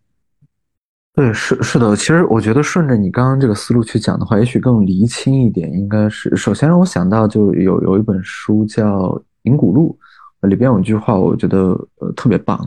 [1.15, 8.85] 对，是是的，其实我觉得顺着你刚刚这个思路去讲的话，也许更厘清一点，应该是首先让我想到就有有一本书叫
[9.45, 9.97] 《银谷录》，
[10.49, 11.69] 里边有一句话，我觉得
[12.01, 12.59] 呃特别棒。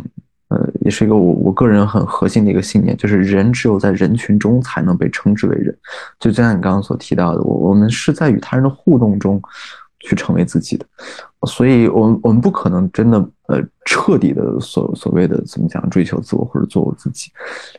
[0.48, 5.78] 呃，也是一个我我个人很核心的一个信念，就是人只有在人群中才能被称之为人。
[6.20, 9.40] 就像你刚刚所提到的，我我们是在与他人的互动中
[10.00, 10.86] 去成为自己的，
[11.46, 17.32] 所以，我们我们不可能真的呃彻底的所所谓的怎么讲追求自我或者做我自己。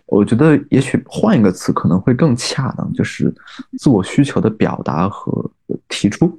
[0.06, 3.34] 我觉得也许换一个词可能会更恰当，就是
[3.78, 5.50] 自我需求的表达和
[5.88, 6.38] 提出。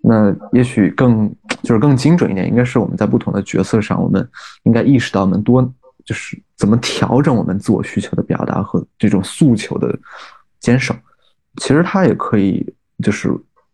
[0.00, 1.28] 那也许更
[1.62, 4.26] 就是更精准一点，应该是我们在不同的角色上，我们
[4.64, 5.62] 应该意识到，我们多
[6.04, 9.98] 就是怎么调整我们自我需求的表达和这种诉求的
[10.60, 10.94] 坚守。
[11.56, 12.64] 其实它也可以，
[13.02, 13.28] 就是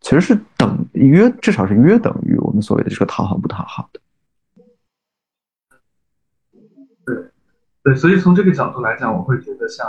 [0.04, 4.00] 其实是等约，至少是约等于我们所谓的这个讨好不讨好的。
[7.06, 7.16] 对，
[7.82, 9.86] 对，所以从这个角度来讲，我会觉得像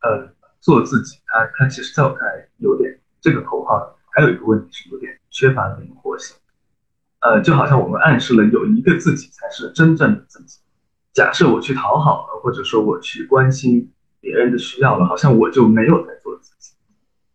[0.00, 3.94] 呃做自己，它它其实在我看来有点这个口号。
[4.08, 6.34] 还有一个问题是有点缺乏灵活性，
[7.20, 10.60] 呃，就好像我们暗示了有一个自己才是真正的自己。
[11.12, 16.14] 假设我去讨好了，或者说我去关心别人的需要了，好像我就没有在。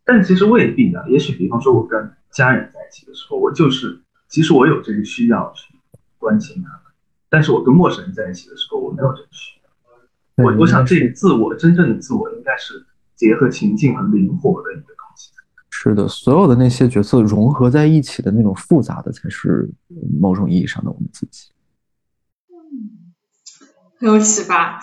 [0.10, 5.76] 但其实未必啊，也许比方说我跟家人在一起的时候，我就是其实我有这个需要去
[6.18, 6.82] 关心他们，
[7.30, 10.44] 但是我跟陌生人在一起的时候，我没有这个需要。
[10.44, 12.84] 我我想这个自我真正的自我应该是
[13.16, 15.30] 结合情境很灵活的一个东西。
[15.70, 19.70] 是的，所有的那些角色融合在一起的那种复杂的，才是
[20.20, 21.50] 某种意义上的我们自己。
[22.50, 23.14] 嗯，
[24.00, 24.82] 很有启发。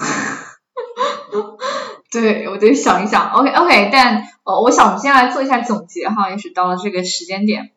[2.20, 3.30] 对，我得想一想。
[3.30, 7.70] OK OK，但呃，我想我们先来做一下总结哈，也许到了这个时间点。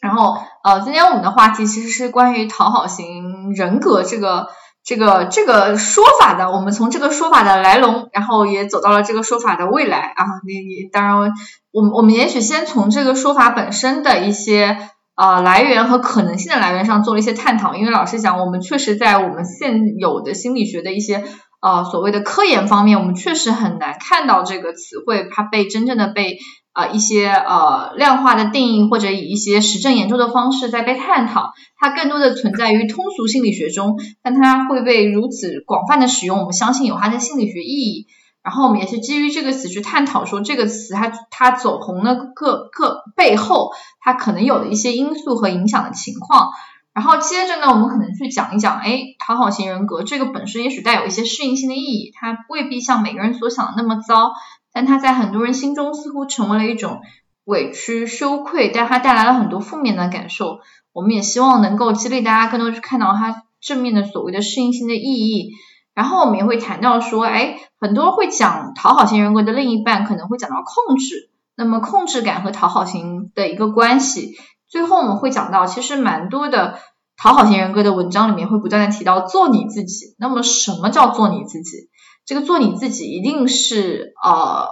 [0.00, 4.48] 然后呃，今天我们的话题其实是关于讨好型人格这个。
[4.84, 10.24] 这个这个说法的，我们从这个说法的来龙，然后也走到了这个说法的未来啊。
[10.46, 11.30] 你你当然，
[11.72, 14.78] 我们我们也许先从这个说法本身的一些
[15.14, 17.74] 呃来源和可能性的来源上做了一些探讨。
[17.74, 21.22] 因为老实讲，我们确实在我们现有的心理学的一些
[21.60, 26.38] 呃所谓的科研方面，我们确实很难看到这个词汇它被真正的被。
[26.74, 38.06] 啊，一些呃量化的定义或者以一些实证研究的方式在被探讨，它更多的存在于通俗心理学中，但它会被如此广泛的使用，我们相信有它的心理学意义。
[38.44, 46.50] 然后我们也是基于这个词去探讨说这个词它它走红的各各背后它可能有的一些因素和影响的情况。
[46.98, 54.32] 然后接着呢，我们可能去讲一讲，哎，讨好型人格这个本身也许带有一些适应性的意义，它未必像每个人所想的那么糟。
[54.72, 57.00] 但它在很多人心中似乎成为了一种
[57.44, 60.58] 委屈、羞愧，但它带来了很多负面的感受。
[60.92, 65.52] 我们也希望能够激励大家更多去看到它正面的所谓的适应性的意义。
[65.94, 74.36] 然后我们也会谈到说，哎，很多会讲讨好型人格的另一半可能会讲到控制，那么控制感和讨好型的一个关系。
[74.68, 76.78] 最后我们会讲到，其实蛮多的
[77.20, 80.14] 讨好型人格的文章里面会不断的提到做你自己。
[80.18, 81.90] 那么什么叫做你自己？
[82.24, 84.68] 这个做你自己一定是呃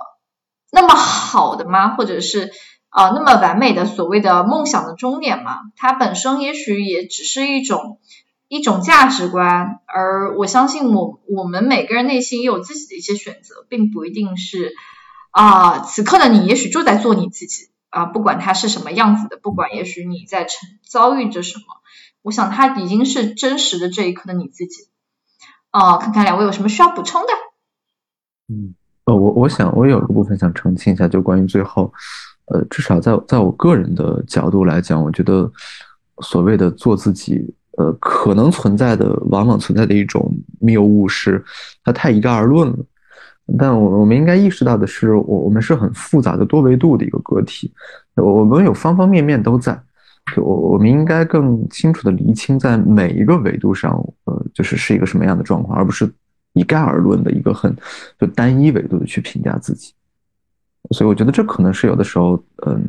[0.70, 1.96] 那么好的吗？
[1.96, 2.52] 或者是
[2.90, 5.56] 呃那么完美的所谓的梦想的终点吗？
[5.74, 7.98] 它本身也许也只是一种
[8.46, 14.72] 一种价值观，而我相信我我们每个人内心也有自己的一些选择，并不一定是
[15.32, 17.70] 啊此刻的你也许就在做你自己。
[17.88, 21.64] 啊，不管它是什么样子的，不管也许你在承遭遇着什么，
[22.26, 24.88] 我想他已经是真实的这一刻的你自己。
[25.70, 27.28] 哦，看看两位有什么需要补充的？
[28.48, 28.74] 嗯，
[29.04, 31.92] 呃，我我想我有一个部分想澄清一下，就关于最后，
[32.46, 35.48] 呃，至少在在我个人的角度来讲，我觉得
[36.20, 41.44] 所谓的做自己，呃，可能存在的往往存在的一种谬误是，
[41.84, 42.76] 它太一概而论了。
[43.56, 47.72] 但我我们应该意识到的是，我我们是很复杂的多维度的一个个体，
[48.16, 49.80] 我们有方方面面都在，
[50.36, 53.92] 我我们应该更清楚的厘清在每一个维度上，
[54.24, 56.10] 呃，就是是一个什么样的状况，而不是
[56.52, 57.74] 一概而论的一个很
[58.18, 59.92] 就单一维度的去评价自己。
[60.90, 62.88] 所以我觉得这可能是有的时候，嗯，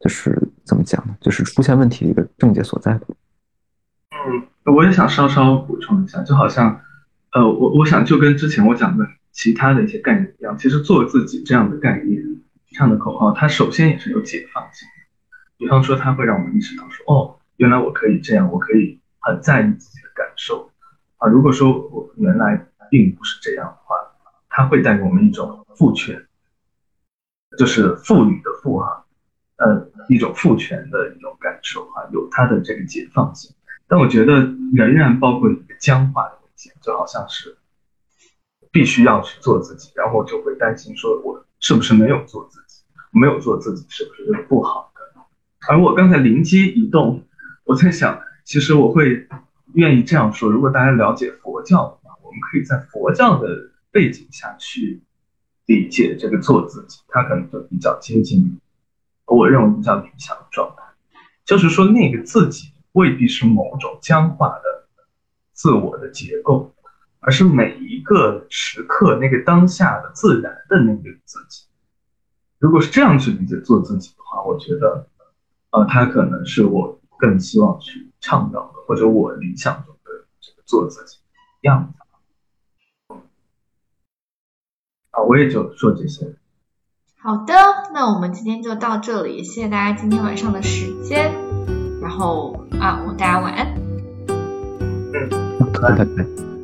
[0.00, 1.16] 就是怎么讲呢？
[1.20, 3.06] 就是出现问题的一个症结所在的。
[4.64, 6.80] 嗯，我也想稍稍补充一下，就好像，
[7.32, 9.06] 呃，我我想就跟之前我讲的。
[9.30, 12.20] 其他的一些概念一样，其实做自己这样的概念，
[12.72, 14.88] 这样的口号，它首先也是有解放性。
[15.58, 20.70] 比方说，它会让我们意识到说，哦，原来我可以这样，我可以很在意自己的感受
[21.18, 21.28] 啊。
[21.28, 23.96] 如果说我原来并不是这样的话，
[24.48, 26.26] 它会带给我们一种赋权，
[27.58, 29.04] 就是赋予的赋哈，
[29.56, 33.54] 呃，一种赋权的一种感受哈，有它的这个解放性。
[33.88, 34.40] 但我觉得
[34.74, 37.56] 仍然包括一个僵化的危险，就好像是。
[38.70, 42.84] 必须要去做自己，然后就会担心说，我是不是没有做自己？
[43.10, 44.97] 没有做自己是不是不好的？
[45.68, 47.22] 而我刚才灵机一动，
[47.64, 49.28] 我在想，其实我会
[49.74, 53.48] 愿意这样说：如果大家了解佛教的话，我们可以在佛教的
[53.92, 55.02] 背景下去
[55.66, 58.58] 理解这个做自己，它可能就比较接近
[59.26, 60.82] 我认为比较理想的状态。
[61.44, 64.88] 就是说，那个自己未必是某种僵化的
[65.52, 66.74] 自我的结构。
[67.20, 71.64] 而是每一个时刻那个当下的自然的那个自己，
[72.60, 75.04] 如果是这样去理解做自己的话，我觉得，
[75.70, 81.18] 呃，他可能是我更希望去倡导的，或者我理想中的这个做自己
[81.62, 83.14] 样子。
[85.10, 86.36] 啊，我也就说这些。
[87.20, 87.54] 好的，
[87.92, 91.34] 那我们今天就到这里，谢谢大家今天晚上的时间，
[92.00, 93.74] 然后啊，大家晚安。
[94.28, 95.28] 嗯，
[95.82, 96.57] 拜拜。